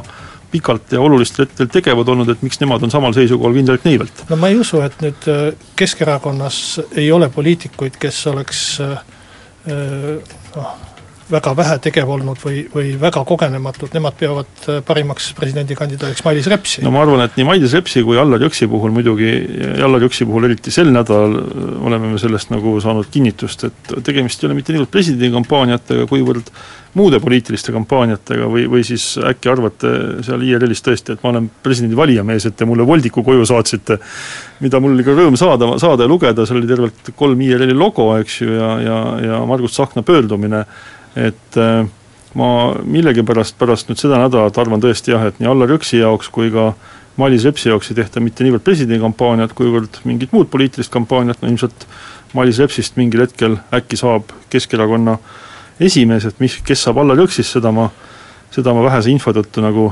[0.51, 4.25] pikalt ja olulistel hetkedel tegevad olnud, et miks nemad on samal seisukohal Indrek Neivelt?
[4.29, 5.47] no ma ei usu, et nüüd eh,
[5.79, 6.60] Keskerakonnas
[6.95, 8.97] ei ole poliitikuid, kes oleks äh,
[10.55, 10.75] noh,
[11.31, 16.83] väga vähe tegev olnud või, või väga kogenematud, nemad peavad äh, parimaks presidendikandidaadiks Mailis Repsi.
[16.85, 19.31] no ma arvan, et nii Mailis Repsi kui Allar Jõksi puhul muidugi,
[19.83, 24.43] Allar Jõksi puhul eriti sel nädalal äh, oleme me sellest nagu saanud kinnitust, et tegemist
[24.43, 26.51] ei ole mitte niivõrd presidendikampaaniatega, kuivõrd
[26.97, 29.91] muude poliitiliste kampaaniatega või, või siis äkki arvate
[30.25, 33.99] seal IRL-is tõesti, et ma olen presidendi valijamees, et te mulle voldiku koju saatsite,
[34.63, 38.09] mida mul oli ka rõõm saada, saada ja lugeda, seal oli tervelt kolm IRL-i logo,
[38.21, 40.63] eks ju, ja, ja, ja Margus Tsahkna pöördumine
[41.17, 41.88] et äh,
[42.38, 42.49] ma
[42.84, 46.71] millegipärast pärast nüüd seda nädalat arvan tõesti jah, et nii Allar Jõksi jaoks kui ka
[47.17, 51.88] Mailis Repsi jaoks ei tehta mitte niivõrd presidendikampaaniat, kuivõrd mingit muud poliitilist kampaaniat, no ilmselt
[52.38, 55.17] Mailis Repsist mingil hetkel äkki saab Keskerakonna
[55.82, 57.88] esimees, et mis, kes saab Allar Jõksist, seda ma,
[58.53, 59.89] seda ma vähese info tõttu nagu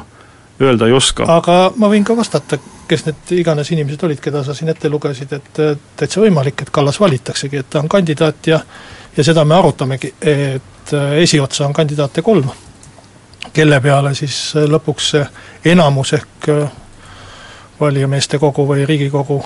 [0.62, 1.26] öelda ei oska.
[1.28, 5.34] aga ma võin ka vastata, kes need iganes inimesed olid, keda sa siin ette lugesid,
[5.34, 5.64] et
[5.98, 8.62] täitsa võimalik, et Kallas valitaksegi, et ta on kandidaat ja
[9.17, 12.49] ja seda me arutamegi, et äh, esiotsa on kandidaate kolm,
[13.54, 15.28] kelle peale siis äh, lõpuks see
[15.71, 16.65] enamus ehk äh,
[17.80, 19.43] valijameeste kogu või Riigikogu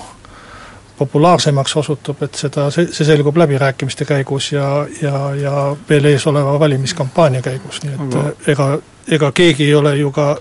[0.99, 5.53] populaarsemaks osutub, et seda, see, see selgub läbirääkimiste käigus ja, ja, ja
[5.89, 8.23] veel ees oleva valimiskampaania käigus, nii et Aga...
[8.47, 8.69] ega,
[9.07, 10.33] ega keegi ei ole ju ka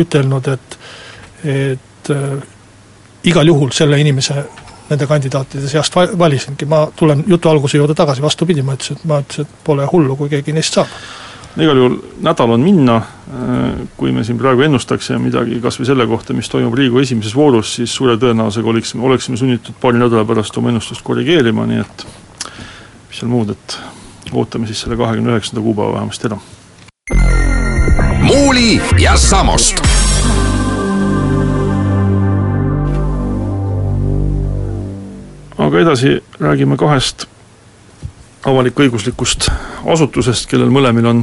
[0.00, 0.78] ütelnud, et
[1.46, 2.08] et
[3.28, 4.40] igal juhul selle inimese
[4.90, 9.20] nende kandidaatide seast valisingi, ma tulen jutu alguse juurde tagasi, vastupidi, ma ütlesin, et ma
[9.22, 10.92] ütlesin, et pole hullu, kui keegi neist saab.
[11.56, 13.00] igal juhul nädal on minna,
[13.96, 17.74] kui me siin praegu ennustaksime midagi kas või selle kohta, mis toimub Riigikogu esimeses voorus,
[17.78, 22.06] siis suure tõenäosusega oleksime, oleksime sunnitud paari nädala pärast oma ennustust korrigeerima, nii et
[23.08, 23.78] mis seal muud, et
[24.32, 26.40] ootame siis selle kahekümne üheksanda kuupäeva vähemasti ära.
[28.20, 29.95] muuli ja Samost
[35.66, 37.26] aga edasi räägime kahest
[38.46, 39.48] avalik-õiguslikust
[39.90, 41.22] asutusest, kellel mõlemil on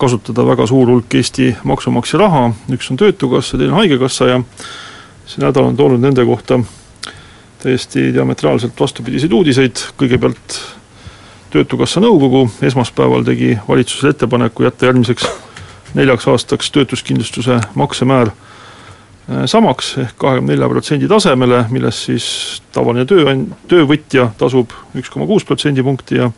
[0.00, 4.38] kasutada väga suur hulk Eesti maksumaksja raha, üks on Töötukassa, teine Haigekassa ja
[5.28, 6.58] see nädal on toonud nende kohta
[7.62, 10.56] täiesti diametraalselt vastupidiseid uudiseid, kõigepealt
[11.52, 15.28] Töötukassa nõukogu esmaspäeval tegi valitsusele ettepaneku jätta järgmiseks
[15.94, 18.32] neljaks aastaks töötuskindlustuse maksemäär
[19.46, 22.26] samaks ehk kahekümne nelja protsendi tasemele, millest siis
[22.74, 26.30] tavaline tööand-, töövõtja tasub üks koma kuus protsendipunkti ja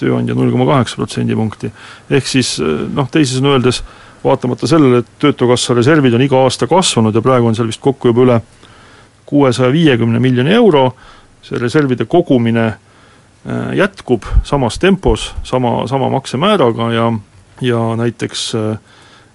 [0.00, 1.72] tööandja null koma kaheksa protsendipunkti.
[2.10, 3.82] ehk siis äh, noh, teisisõnu öeldes,
[4.24, 8.12] vaatamata sellele, et Töötukassa reservid on iga aasta kasvanud ja praegu on seal vist kokku
[8.12, 8.38] juba üle
[9.26, 10.92] kuuesaja viiekümne miljoni euro,
[11.42, 17.08] see reservide kogumine äh, jätkub samas tempos, sama, sama maksemääraga ja,
[17.60, 18.52] ja näiteks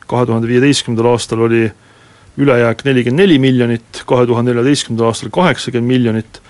[0.08, 1.76] kahe tuhande viieteistkümnendal aastal oli äh,
[2.38, 6.41] ülejääk nelikümmend neli miljonit, kahe tuhande neljateistkümnendal aastal kaheksakümmend miljonit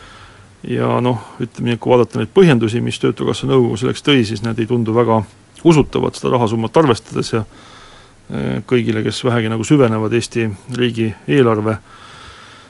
[0.68, 4.44] ja noh, ütleme nii, et kui vaadata neid põhjendusi, mis Töötukassa nõukogu selleks tõi, siis
[4.44, 5.22] need ei tundu väga
[5.68, 11.78] usutavad seda rahasummat arvestades ja eh, kõigile, kes vähegi nagu süvenevad Eesti riigi eelarve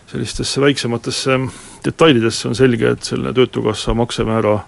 [0.08, 1.40] sellistesse väiksematesse
[1.86, 4.60] detailidesse, on selge, et selle Töötukassa maksemäära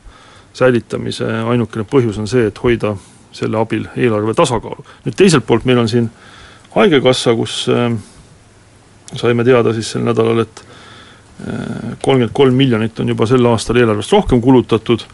[0.54, 2.96] säilitamise ainukene põhjus on see, et hoida
[3.36, 4.86] selle abil eelarve tasakaalu.
[5.06, 6.10] nüüd teiselt poolt meil on siin
[6.70, 7.94] Haigekassa, kus äh,
[9.16, 14.14] saime teada siis sel nädalal, et äh, kolmkümmend kolm miljonit on juba sel aastal eelarvest
[14.14, 15.06] rohkem kulutatud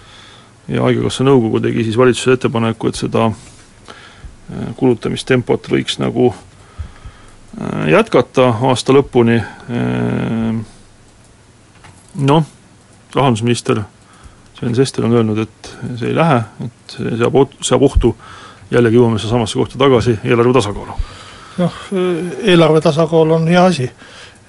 [0.68, 8.52] ja Haigekassa nõukogu tegi siis valitsusele ettepaneku, et seda äh, kulutamistempot võiks nagu äh, jätkata
[8.70, 9.42] aasta lõpuni,
[12.16, 12.48] noh,
[13.16, 13.84] rahandusminister
[14.56, 18.14] Sven Sester on öelnud, et see ei lähe, et see seab, seab ohtu,
[18.72, 20.96] jällegi jõuame samasse kohta tagasi, eelarve tasakaalu
[21.62, 21.82] noh,
[22.44, 23.90] eelarve tasakaal on hea asi,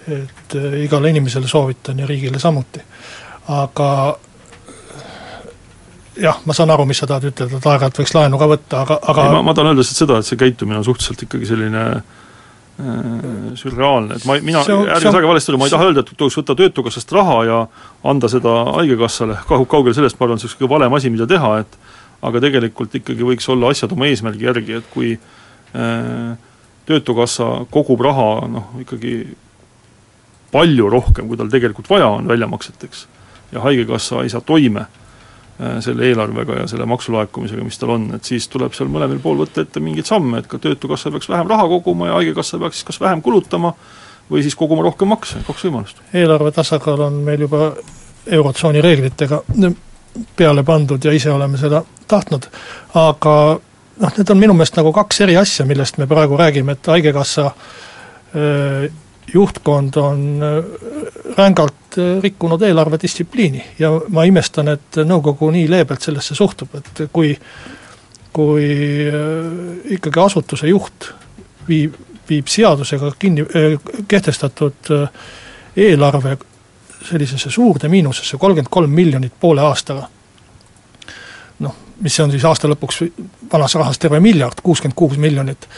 [0.06, 2.82] et äh, igale inimesele soovitan ja riigile samuti.
[3.48, 4.16] aga
[6.20, 8.98] jah, ma saan aru, mis sa tahad ütelda, et aeg-ajalt võiks laenu ka võtta, aga,
[9.12, 11.82] aga ei, ma, ma tahan öelda lihtsalt seda, et see käitumine on suhteliselt ikkagi selline
[11.92, 16.40] äh, sürreaalne, et ma, mina, ärge saage valesti aru, ma ei taha öelda, et tuleks
[16.40, 17.60] võtta Töötukassast raha ja
[18.08, 21.78] anda seda Haigekassale, kaugel sellest, ma arvan, see oleks kõige valem asi, mida teha, et
[22.26, 26.36] aga tegelikult ikkagi võiks olla asjad oma eesmärgi järgi, et kui äh,
[26.86, 29.18] Töötukassa kogub raha noh, ikkagi
[30.52, 33.06] palju rohkem, kui tal tegelikult vaja on väljamakseteks,
[33.52, 38.24] ja Haigekassa ei saa toime äh, selle eelarvega ja selle maksulaekumisega, mis tal on, et
[38.24, 41.68] siis tuleb seal mõlemal pool võtta ette mingeid samme, et ka Töötukassa peaks vähem raha
[41.74, 43.74] koguma ja Haigekassa peaks siis kas vähem kulutama
[44.30, 46.02] või siis koguma rohkem makse, kaks võimalust.
[46.14, 47.72] eelarve tasakaal on meil juba
[48.26, 49.42] Eurotsooni reeglitega
[50.36, 52.48] peale pandud ja ise oleme seda tahtnud,
[52.94, 53.36] aga
[54.02, 57.50] noh, need on minu meelest nagu kaks eri asja, millest me praegu räägime, et Haigekassa
[59.32, 60.20] juhtkond on
[61.36, 63.64] rängalt rikkunud eelarvedistsipliini.
[63.78, 67.32] Ja ma imestan, et nõukogu nii leebelt sellesse suhtub, et kui
[68.36, 68.66] kui
[69.96, 71.08] ikkagi asutuse juht
[71.68, 71.94] viib,
[72.28, 73.46] viib seadusega kinni,
[74.08, 74.90] kehtestatud
[75.76, 76.36] eelarve
[77.06, 80.08] sellisesse suurde miinusesse, kolmkümmend kolm miljonit poole aastaga,
[82.00, 83.02] mis on siis aasta lõpuks
[83.52, 85.68] vanas rahas terve miljard, kuuskümmend kuus miljonit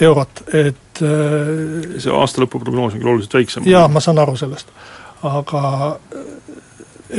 [0.00, 3.66] eurot, et äh, see aastalõpu prognoos on küll oluliselt väiksem.
[3.68, 4.72] jaa, ma saan aru sellest,
[5.28, 6.30] aga äh,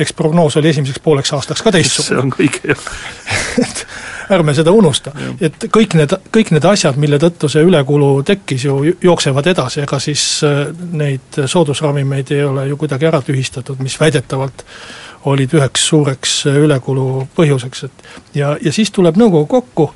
[0.04, 2.10] eks prognoos oli esimeseks pooleks aastaks ka teistsugune.
[2.10, 2.88] see on kõige, jah.
[3.63, 3.86] Et
[4.34, 5.12] ärme seda unusta,
[5.43, 9.99] et kõik need, kõik need asjad, mille tõttu see ülekulu tekkis ju, jooksevad edasi, ega
[10.02, 10.23] siis
[10.95, 14.63] neid soodusravimeid ei ole ju kuidagi ära tühistatud, mis väidetavalt
[15.25, 18.03] olid üheks suureks ülekulu põhjuseks, et
[18.36, 19.88] ja, ja siis tuleb nõukogu kokku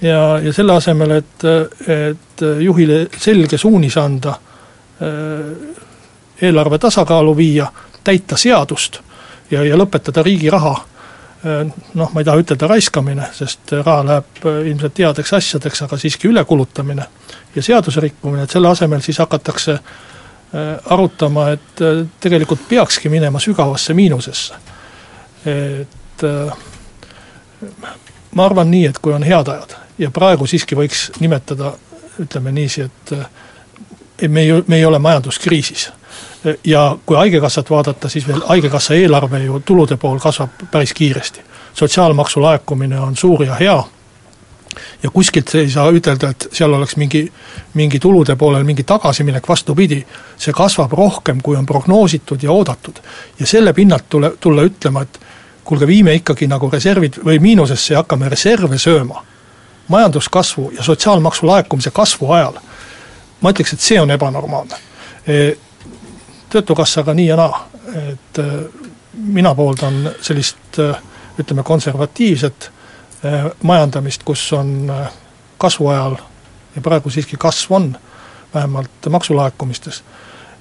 [0.00, 1.46] ja, ja selle asemel, et,
[1.88, 4.34] et juhile selge suunis anda,
[6.42, 7.70] eelarve tasakaalu viia,
[8.04, 9.00] täita seadust
[9.50, 10.74] ja, ja lõpetada riigi raha
[11.94, 17.06] noh, ma ei taha ütelda raiskamine, sest raha läheb ilmselt headeks asjadeks, aga siiski ülekulutamine
[17.54, 19.78] ja seaduse rikkumine, et selle asemel siis hakatakse
[20.84, 21.80] arutama, et
[22.20, 24.54] tegelikult peakski minema sügavasse miinusesse.
[25.46, 26.22] et
[28.34, 31.72] ma arvan nii, et kui on head ajad ja praegu siiski võiks nimetada,
[32.22, 35.90] ütleme niiviisi, et me ei, me ei ole majanduskriisis.
[36.64, 41.40] ja kui Haigekassat vaadata, siis veel Haigekassa eelarve ju tulude pool kasvab päris kiiresti.
[41.74, 43.82] sotsiaalmaksu laekumine on suur ja hea
[45.02, 47.24] ja kuskilt ei saa ütelda, et seal oleks mingi,
[47.74, 50.00] mingi tulude poolel mingi tagasiminek, vastupidi,
[50.38, 53.00] see kasvab rohkem, kui on prognoositud ja oodatud.
[53.38, 55.20] ja selle pinnalt tule, tulla ütlema, et
[55.64, 59.22] kuulge, viime ikkagi nagu reservid või miinusesse ja hakkame reserve sööma
[59.88, 62.58] majanduskasvu ja sotsiaalmaksu laekumise kasvu ajal,
[63.40, 64.78] ma ütleks, et see on ebanormaalne.
[65.26, 65.56] E,
[66.50, 67.60] töötukassaga nii ja naa,
[67.94, 68.46] et e,
[69.14, 70.90] mina pooldan sellist e,
[71.38, 72.70] ütleme, konservatiivset
[73.62, 74.92] majandamist, kus on
[75.58, 76.16] kasvu ajal
[76.76, 77.96] ja praegu siiski kasv on,
[78.54, 80.02] vähemalt maksulaekumistes,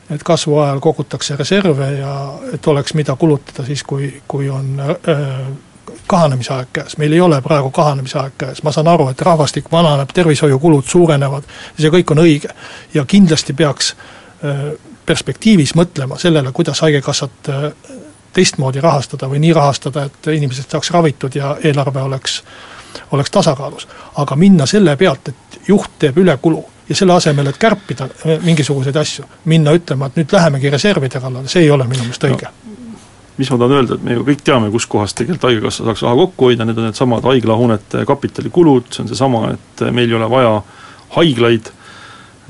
[0.10, 4.82] et kasvu ajal kogutakse reserve ja et oleks, mida kulutada siis, kui, kui on
[6.08, 9.71] kahanemise aeg käes, meil ei ole praegu kahanemise aeg käes, ma saan aru, et rahvastik
[9.71, 11.47] vananeb, tervishoiukulud suurenevad
[11.78, 12.51] see kõik on õige.
[12.93, 14.65] ja kindlasti peaks äh,
[15.06, 17.71] perspektiivis mõtlema sellele, kuidas Haigekassat äh,
[18.36, 22.41] teistmoodi rahastada või nii rahastada, et inimesed saaks ravitud ja eelarve oleks,
[23.15, 23.88] oleks tasakaalus.
[24.15, 28.95] aga minna selle pealt, et juht teeb ülekulu ja selle asemel, et kärpida äh, mingisuguseid
[28.95, 32.65] asju, minna ütlema, et nüüd lähemegi reservide kallale, see ei ole minu meelest õige no
[33.38, 36.50] mis ma tahan öelda, et me ju kõik teame, kuskohast tegelikult Haigekassa saaks raha kokku
[36.50, 40.54] hoida, need on needsamad haiglahoonete kapitalikulud, see on seesama, et meil ei ole vaja
[41.17, 41.71] haiglaid,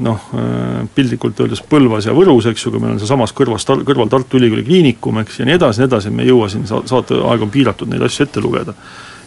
[0.04, 0.30] noh,
[0.96, 4.66] piltlikult öeldes Põlvas ja Võrus, eks ju, kui meil on sealsamas kõrvas, kõrval Tartu Ülikooli
[4.68, 7.92] Kliinikum, eks, ja nii edasi, nii edasi, me ei jõua siin, saate, aeg on piiratud
[7.92, 8.76] neid asju ette lugeda.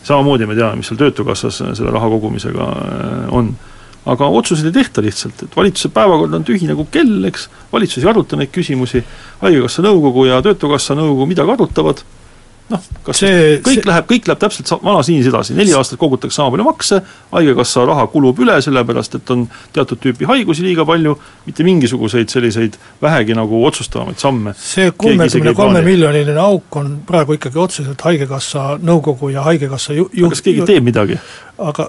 [0.05, 2.69] samamoodi me teame, mis seal Töötukassas selle raha kogumisega
[3.35, 3.51] on.
[4.09, 8.09] Aga otsuseid ei tehta lihtsalt, et valitsuse päevakord on tühi nagu kell, eks, valitsus ei
[8.09, 9.03] aruta neid küsimusi,
[9.43, 12.05] Haigekassa nõukogu ja Töötukassa nõukogu midagi arutavad,
[12.73, 13.89] noh, kas see, kõik see...
[13.89, 17.01] läheb, kõik läheb täpselt vanas liinis edasi, neli aastat kogutakse sama palju makse,
[17.33, 21.17] Haigekassa raha kulub üle, sellepärast et on teatud tüüpi haigusi liiga palju,
[21.47, 24.55] mitte mingisuguseid selliseid vähegi nagu otsustavamaid samme.
[24.61, 30.33] see kolmekümne kolme miljoniline auk on praegu ikkagi otseselt Haigekassa nõukogu ja Haigekassa ju-, ju-.
[30.33, 31.19] kas keegi teeb midagi?
[31.59, 31.89] Aga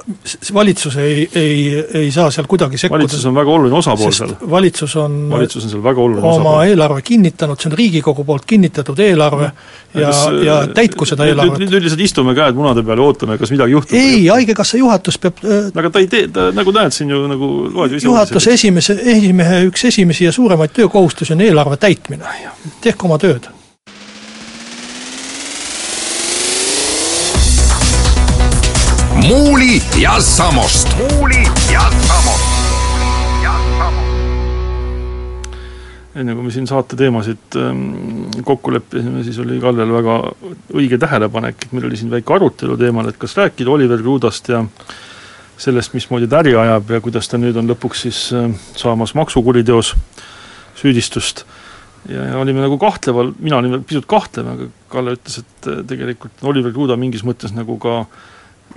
[0.54, 2.98] valitsus ei, ei, ei saa seal kuidagi sekkuda.
[2.98, 4.32] valitsus on väga oluline osapool seal.
[4.50, 6.72] valitsus on valitsus on seal väga oluline oma osapool.
[6.72, 9.52] eelarve kinnitanud, see on Riigikogu poolt kinnitatud eelarve
[9.94, 10.16] ja, ja,
[10.46, 11.62] ja täitku seda eelarvet.
[11.62, 13.94] nüüd, nüüd lihtsalt istume käed munade peal ja ootame, kas midagi juhtub.
[14.00, 17.52] ei, Haigekassa juhatus peab äh, aga ta ei tee, ta nagu näed siin ju nagu
[17.70, 22.26] loed ju ise juhatuse esimese, esimehe üks esimesi ja suuremaid töökohustusi on eelarve täitmine.
[22.82, 23.52] tehke oma tööd
[29.28, 30.98] Muuli ja Samost.
[30.98, 31.44] Muuli
[31.74, 32.50] ja Samost.
[36.16, 37.84] enne kui me siin saate teemasid ähm,
[38.44, 40.16] kokku leppisime, siis oli Kallel väga
[40.76, 44.64] õige tähelepanek, et meil oli siin väike arutelu teemal, et kas rääkida Oliver Krudast ja
[45.60, 48.50] sellest, mismoodi ta äri ajab ja kuidas ta nüüd on lõpuks siis äh,
[48.80, 49.94] saamas maksukuriteos
[50.80, 51.46] süüdistust.
[52.08, 55.86] ja, ja olime nagu kahtleval, mina olin veel pisut kahtlev, aga Kalle ütles, et äh,
[55.88, 58.28] tegelikult Oliver Kruda mingis mõttes nagu ka äh,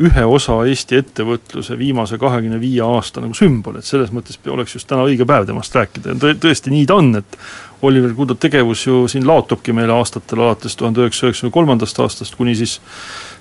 [0.00, 4.88] ühe osa Eesti ettevõtluse viimase kahekümne viie aasta nagu sümbol, et selles mõttes oleks just
[4.88, 7.38] täna õige päev temast rääkida ja tõ-, tõesti nii ta on, et
[7.82, 12.54] Oliver Kudo tegevus ju siin laotubki meile aastatel alates tuhande üheksasaja üheksakümne kolmandast aastast kuni
[12.56, 12.78] siis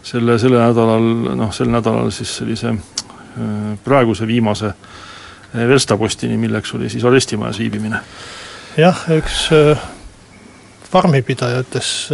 [0.03, 1.07] selle, selle nädalal,
[1.39, 2.75] noh, sel nädalal siis sellise
[3.85, 4.73] praeguse viimase
[5.53, 7.99] verstapostini, milleks oli siis arestimajas viibimine.
[8.77, 9.45] jah, üks
[10.91, 12.09] farmipidaja ütles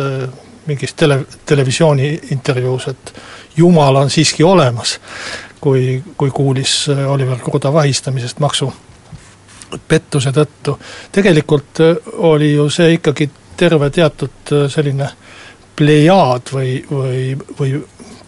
[0.68, 3.14] mingis tele, televisiooni intervjuus, et
[3.58, 4.98] jumal on siiski olemas,
[5.62, 10.78] kui, kui kuulis äh, Oliver Kruda vahistamisest maksupettuse tõttu.
[11.12, 11.96] tegelikult äh,
[12.30, 15.10] oli ju see ikkagi terve teatud äh, selline
[15.78, 17.22] plejaad või, või,
[17.60, 17.74] või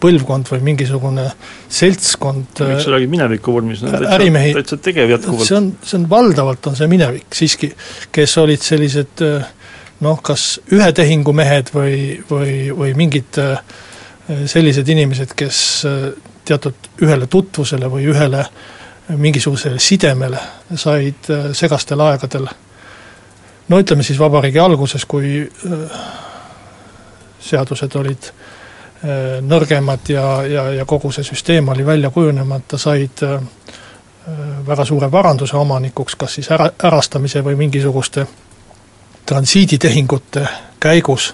[0.00, 1.26] põlvkond või mingisugune
[1.68, 5.48] seltskond miks sa räägid mineviku vormis, no ärimehi, täitsa tegev jätkuvalt?
[5.48, 7.72] see on, see on valdavalt, on see minevik siiski,
[8.14, 9.26] kes olid sellised
[10.04, 11.94] noh, kas ühe tehingu mehed või,
[12.30, 13.60] või, või mingid äh,
[14.46, 16.12] sellised inimesed, kes äh,
[16.44, 18.44] teatud ühele tutvusele või ühele
[19.18, 20.40] mingisugusele sidemele
[20.76, 22.48] said äh, segastel aegadel.
[23.68, 25.98] No ütleme siis vabariigi alguses, kui äh,
[27.40, 28.32] seadused olid
[29.40, 33.22] nõrgemad ja, ja, ja kogu see süsteem oli välja kujunemata, said
[34.66, 38.26] väga suure varanduse omanikuks, kas siis ära, ärastamise või mingisuguste
[39.24, 40.44] transiiditehingute
[40.84, 41.30] käigus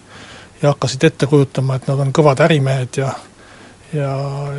[0.63, 3.13] ja hakkasid ette kujutama, et nad on kõvad ärimehed ja
[3.95, 4.11] ja,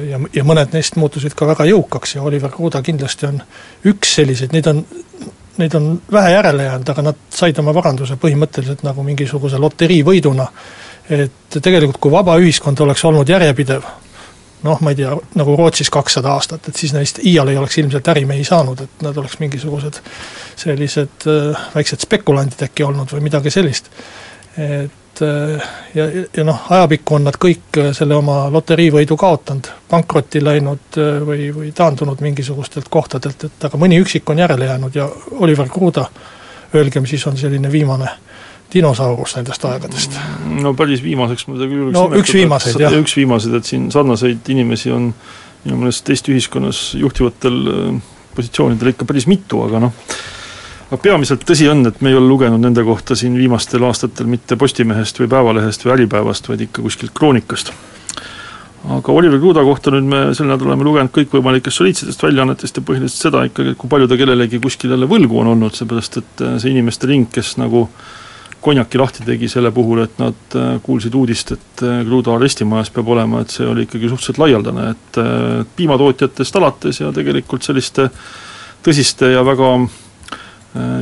[0.07, 3.41] ja, ja mõned neist muutusid ka väga jõukaks ja Oliver Kruda kindlasti on
[3.91, 4.83] üks selliseid, neid on,
[5.61, 10.47] neid on vähe järele jäänud, aga nad said oma varanduse põhimõtteliselt nagu mingisuguse loteriivõiduna.
[11.09, 13.83] et tegelikult, kui vaba ühiskond oleks olnud järjepidev,
[14.63, 18.07] noh, ma ei tea, nagu Rootsis kakssada aastat, et siis neist iial ei oleks ilmselt
[18.11, 20.01] ärimehi saanud, et nad oleks mingisugused
[20.55, 23.91] sellised äh, väiksed spekulandid äkki olnud või midagi sellist.
[24.57, 26.05] et et äh, ja,
[26.37, 31.49] ja noh, ajapikku on nad kõik äh, selle oma loteriivõidu kaotanud, pankrotti läinud äh, või,
[31.55, 35.09] või taandunud mingisugustelt kohtadelt, et aga mõni üksik on järele jäänud ja
[35.39, 36.07] Oliver Kruda,
[36.75, 38.09] öelgem siis, on selline viimane
[38.73, 40.17] dinosaurus nendest aegadest.
[40.61, 42.95] no päris viimaseks ma teda küll no üks viimaseid, jah.
[42.99, 45.13] üks viimaseid, et siin sarnaseid inimesi on
[45.63, 47.61] minu meelest Eesti ühiskonnas juhtivatel
[48.35, 49.95] positsioonidel ikka päris mitu, aga noh,
[50.87, 54.55] aga peamiselt tõsi on, et me ei ole lugenud nende kohta siin viimastel aastatel mitte
[54.59, 57.73] Postimehest või Päevalehest või Äripäevast, vaid ikka kuskilt Kroonikast.
[58.87, 63.25] aga Oliver Kruda kohta nüüd me sel nädalal oleme lugenud kõikvõimalikest soliidsetest väljaannetest ja põhiliselt
[63.25, 66.55] seda ikkagi, et kui palju ta kellelegi kuskil jälle võlgu on olnud, seepärast et äh,
[66.61, 67.89] see inimeste ring, kes nagu
[68.63, 73.11] konjaki lahti tegi selle puhul, et nad äh, kuulsid uudist, et äh, Kruda arestimajas peab
[73.11, 75.23] olema, et see oli ikkagi suhteliselt laialdane, et
[75.75, 78.07] piimatootjatest alates ja tegelikult selliste
[78.87, 79.73] tõsiste ja väga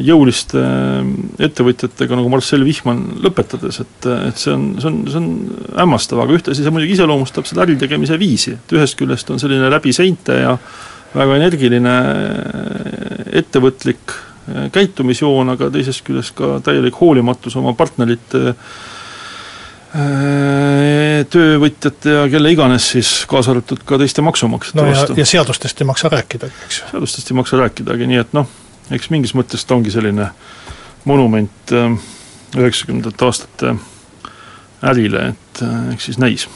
[0.06, 1.08] jõuliste äh,
[1.48, 5.30] ettevõtjatega nagu Marcel Vihman lõpetades, et, et see on, see on, see on
[5.82, 9.94] hämmastav, aga ühtlasi see muidugi iseloomustab seda äritegemise viisi, et ühest küljest on selline läbi
[9.96, 10.56] seinte ja
[11.16, 18.54] väga energiline äh, ettevõtlik käitumisjoon, aga teisest küljest ka täielik hoolimatus oma partnerite
[21.34, 25.16] töövõtjate ja kelle iganes siis, kaasa arvatud ka teiste maksumaksjate no vastu.
[25.18, 26.90] ja seadustest ei maksa rääkida, eks ju.
[26.92, 28.52] seadustest ei maksa rääkidagi, nii et noh,
[28.92, 30.30] eks mingis mõttes ta ongi selline
[31.06, 31.96] monument äh,
[32.58, 33.76] üheksakümnendate aastate
[34.86, 36.48] ärile, et äh, eks siis näis.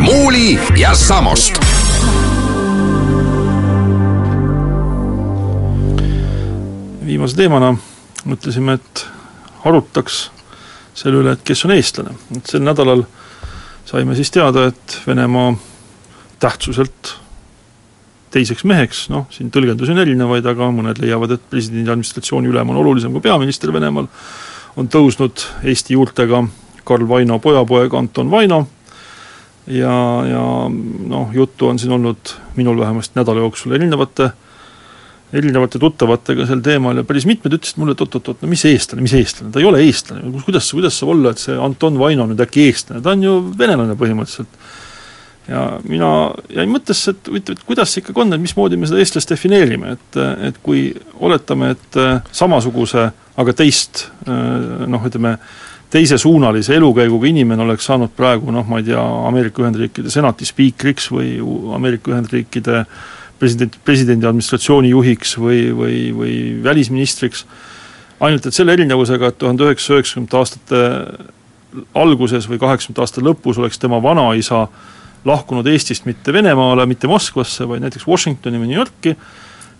[0.00, 1.58] muuli ja Samost.
[7.06, 7.74] viimase teemana
[8.24, 9.06] mõtlesime, et
[9.68, 10.30] arutaks
[10.96, 13.04] selle üle, et kes on eestlane, et sel nädalal
[13.84, 15.52] saime siis teada, et Venemaa
[16.40, 17.16] tähtsuselt
[18.32, 22.80] teiseks meheks, noh, siin tõlgendusi on erinevaid, aga mõned leiavad, et presidendi administratsiooni ülem on
[22.82, 24.08] olulisem kui peaminister Venemaal,
[24.80, 26.44] on tõusnud Eesti juurtega
[26.88, 28.64] Karl Vaino pojapoeg Anton Vaino.
[29.70, 29.94] Ja,
[30.26, 34.32] ja noh, juttu on siin olnud minul vähemasti nädala jooksul erinevate
[35.32, 39.14] erinevate tuttavatega sel teemal ja päris mitmed ütlesid mulle, et oot-oot-oot, no mis eestlane, mis
[39.16, 42.66] eestlane, ta ei ole eestlane, kuidas, kuidas saab olla, et see Anton Vaino nüüd äkki
[42.68, 44.58] eestlane, ta on ju venelane põhimõtteliselt
[45.52, 46.10] ja mina
[46.48, 49.96] jäin mõttesse, et huvitav, et kuidas see ikkagi on, et mismoodi me seda eestlast defineerime,
[49.98, 50.86] et, et kui
[51.20, 53.10] oletame, et äh, samasuguse,
[53.42, 55.36] aga teist äh, noh, ütleme,
[55.92, 61.34] teisesuunalise elukäiguga inimene oleks saanud praegu noh, ma ei tea, Ameerika Ühendriikide senati spiikriks või
[61.76, 62.86] Ameerika Ühendriikide
[63.40, 66.34] president, presidendi administratsiooni juhiks või, või, või
[66.64, 67.44] välisministriks,
[68.24, 70.82] ainult et selle erinevusega, et tuhande üheksasaja üheksakümnendate aastate
[71.98, 74.66] alguses või kaheksakümnendate aasta lõpus oleks tema vanaisa
[75.28, 79.16] lahkunud Eestist mitte Venemaale, mitte Moskvasse, vaid näiteks Washingtoni või New Yorki,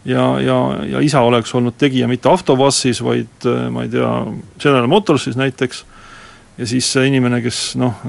[0.05, 0.59] ja, ja,
[0.95, 4.11] ja isa oleks olnud tegija mitte Avtovazis, vaid ma ei tea,
[4.63, 5.85] General Motorsis näiteks,
[6.59, 8.03] ja siis see inimene, kes noh,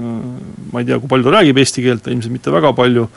[0.72, 3.08] ma ei tea, kui palju ta räägib eesti keelt, ilmselt mitte väga palju,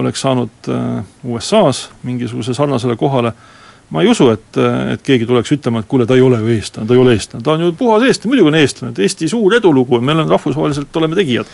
[0.00, 3.32] oleks saanud äh, USA-s mingisuguse sarnasele kohale,
[3.90, 4.58] ma ei usu, et,
[4.94, 7.44] et keegi tuleks ütlema, et kuule, ta ei ole ju eestlane, ta ei ole eestlane,
[7.46, 10.30] ta on ju puhas eestlane, muidugi on eestlane, et Eesti suur edulugu ja meil on
[10.30, 11.50] rahvusvaheliselt, oleme tegijad.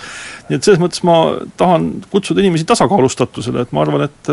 [0.48, 1.18] nii et selles mõttes ma
[1.56, 4.32] tahan kutsuda inimesi tasakaalustatusele, et ma arvan, et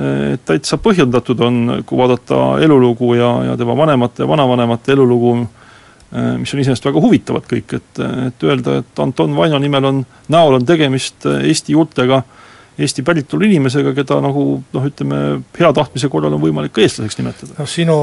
[0.00, 5.32] et täitsa põhjendatud on, kui vaadata elulugu ja, ja tema vanemate ja vanavanemate elulugu,
[6.10, 10.00] Äh, mis on iseenesest väga huvitavad kõik, et, et öelda, et Anton Vaino nimel on,
[10.32, 12.24] näol on tegemist äh, Eesti juurtega,
[12.80, 15.18] Eesti päritolu inimesega, keda nagu noh, ütleme,
[15.58, 17.58] hea tahtmise korral on võimalik ka eestlaseks nimetada.
[17.58, 17.98] noh, sinu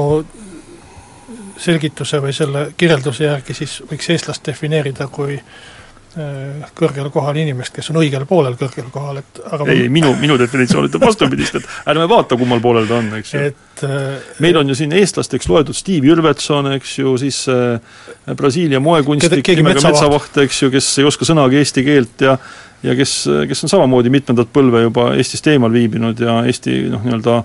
[1.58, 7.90] selgituse või selle kirjelduse järgi siis võiks eestlast defineerida kui äh, kõrgel kohal inimest, kes
[7.92, 11.66] on õigel poolel kõrgel kohal, et aga ei, ei minu, minu definitsioon ütleb vastupidist, et
[11.90, 13.42] ärme vaata, kummal poolel ta on, eks ju.
[13.86, 18.00] äh, meil on ju siin eestlasteks loetud Steve Jürvetson, eks ju, siis äh,
[18.38, 22.38] Brasiilia moekunstnik nimega Metsavaht, eks ju, kes ei oska sõnagi eesti keelt ja
[22.82, 23.12] ja kes,
[23.50, 27.42] kes on samamoodi mitmendat põlve juba Eestist eemal viibinud ja Eesti noh, nii-öelda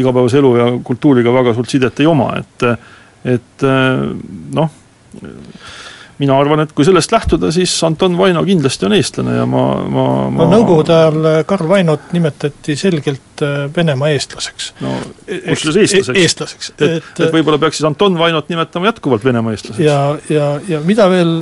[0.00, 2.68] igapäevase elu ja kultuuriga väga suurt sidet ei oma, et
[3.22, 3.64] et
[4.56, 4.70] noh,
[6.22, 10.06] mina arvan, et kui sellest lähtuda, siis Anton Vaino kindlasti on eestlane ja ma, ma,
[10.32, 14.72] ma no nõukogude ajal Karl Vainot nimetati selgelt äh, Venemaa eestlaseks.
[14.80, 14.94] no
[15.48, 16.18] kusjuures eestlaseks.
[16.18, 16.70] eestlaseks.
[16.70, 19.84] et, et, et võib-olla peaks siis Anton Vainot nimetama jätkuvalt Venemaa eestlaseks.
[19.84, 19.98] ja,
[20.32, 21.34] ja, ja mida veel,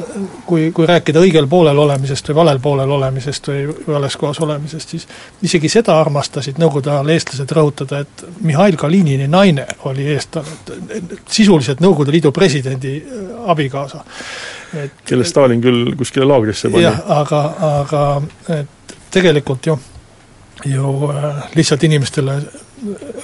[0.46, 5.08] kui, kui rääkida õigel poolel olemisest või valel poolel olemisest või vales kohas olemisest, siis
[5.42, 10.58] isegi seda armastasid nõukogude ajal eestlased rõhutada, et Mihhail Kalinini naine oli eestlane,
[11.28, 14.04] sisuliselt Nõukogude Liidu presidendi äh, abikaasa
[15.04, 16.84] kelle Stalin küll kuskile laagrisse pani.
[16.84, 17.40] jah, aga,
[17.80, 18.02] aga
[18.60, 19.76] et tegelikult ju,
[20.64, 22.42] ju äh, lihtsalt inimestele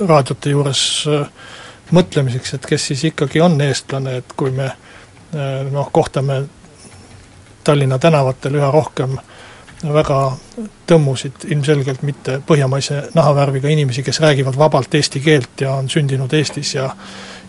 [0.09, 1.27] raadiote juures äh,
[1.93, 6.45] mõtlemiseks, et kes siis ikkagi on eestlane, et kui me äh, noh, kohtame
[7.65, 9.17] Tallinna tänavatel üha rohkem
[9.83, 10.19] väga
[10.89, 16.75] tõmmusid, ilmselgelt mitte põhjamaise nahavärviga inimesi, kes räägivad vabalt eesti keelt ja on sündinud Eestis
[16.75, 16.91] ja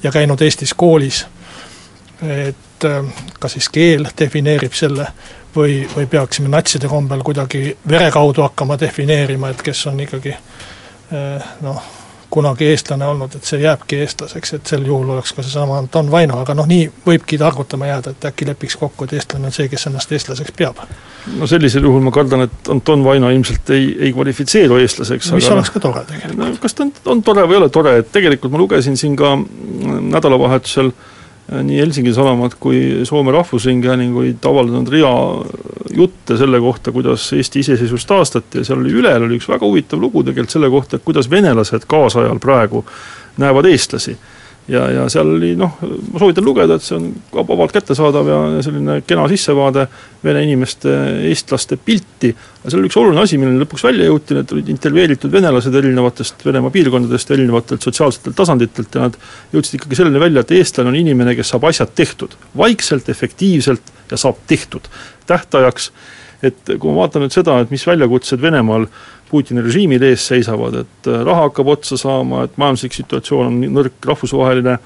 [0.03, 1.23] ja käinud Eestis koolis,
[2.21, 2.85] et
[3.39, 5.07] kas siis keel defineerib selle
[5.57, 11.47] või, või peaksime natside kombel kuidagi vere kaudu hakkama defineerima, et kes on ikkagi äh,
[11.65, 11.81] noh,
[12.29, 16.41] kunagi eestlane olnud, et see jääbki eestlaseks, et sel juhul oleks ka seesama Anton Vaino,
[16.43, 19.87] aga noh, nii võibki targutama jääda, et äkki lepiks kokku, et eestlane on see, kes
[19.89, 20.81] ennast eestlaseks peab.
[21.39, 25.31] no sellisel juhul ma kardan, et Anton Vaino ilmselt ei, ei kvalifitseeru eestlaseks.
[25.39, 26.53] mis oleks ka tore tegelikult no,.
[26.61, 29.37] kas ta on, on tore või ei ole tore, et tegelikult ma lugesin siin ka
[29.37, 31.16] nädalavahetusel Äh,
[31.47, 35.11] nii Helsingi Sanomat kui Soome Rahvusringhääling olid avaldanud rea
[35.95, 40.01] jutte selle kohta, kuidas Eesti iseseisvus taastati ja seal oli ülel oli üks väga huvitav
[40.01, 42.83] lugu tegelikult selle kohta, et kuidas venelased kaasajal praegu
[43.39, 44.17] näevad eestlasi
[44.67, 45.77] ja, ja seal oli noh,
[46.11, 49.85] ma soovitan lugeda, et see on vabalt kättesaadav ja selline kena sissevaade
[50.23, 50.93] vene inimeste,
[51.29, 55.33] eestlaste pilti, aga seal oli üks oluline asi, milleni lõpuks välja jõuti, need olid intervjueeritud
[55.33, 59.17] venelased erinevatest Venemaa piirkondadest, erinevatelt sotsiaalsetelt tasanditelt ja nad
[59.55, 62.35] jõudsid ikkagi selleni välja, et eestlane on inimene, kes saab asjad tehtud.
[62.57, 64.87] vaikselt, efektiivselt ja saab tehtud.
[65.27, 65.91] tähtajaks,
[66.43, 68.87] et kui ma vaatan nüüd seda, et mis väljakutsed Venemaal
[69.29, 73.97] Putini režiimil ees seisavad, et äh, raha hakkab otsa saama, et majanduslik situatsioon on nõrk,
[74.05, 74.77] rahvusvaheline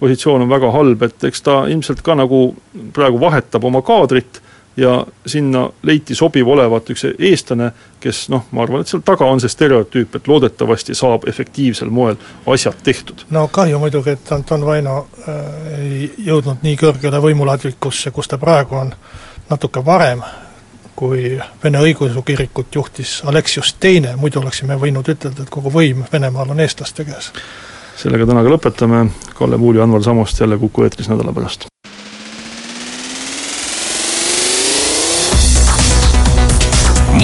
[0.00, 2.44] positsioon on väga halb, et eks ta ilmselt ka nagu
[2.96, 4.40] praegu vahetab oma kaadrit
[4.76, 7.70] ja sinna leiti sobiv olevat üks eestlane,
[8.00, 12.16] kes noh, ma arvan, et seal taga on see stereotüüp, et loodetavasti saab efektiivsel moel
[12.46, 13.26] asjad tehtud.
[13.30, 15.40] no kahju muidugi, et Anton Vaino äh,
[15.78, 18.94] ei jõudnud nii kõrgele võimuladvikusse, kus ta praegu on,
[19.50, 20.22] natuke varem
[20.96, 26.50] kui Vene Õigeusu Kirikut juhtis Aleksius Teine, muidu oleksime võinud ütelda, et kogu võim Venemaal
[26.50, 27.32] on eestlaste käes.
[27.96, 31.70] sellega täna ka lõpetame, Kalle Muul ja Anvar Samost jälle Kuku eetris nädala pärast.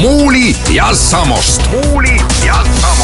[0.00, 1.62] muuli ja Samost.
[1.70, 2.95] muuli ja Samost.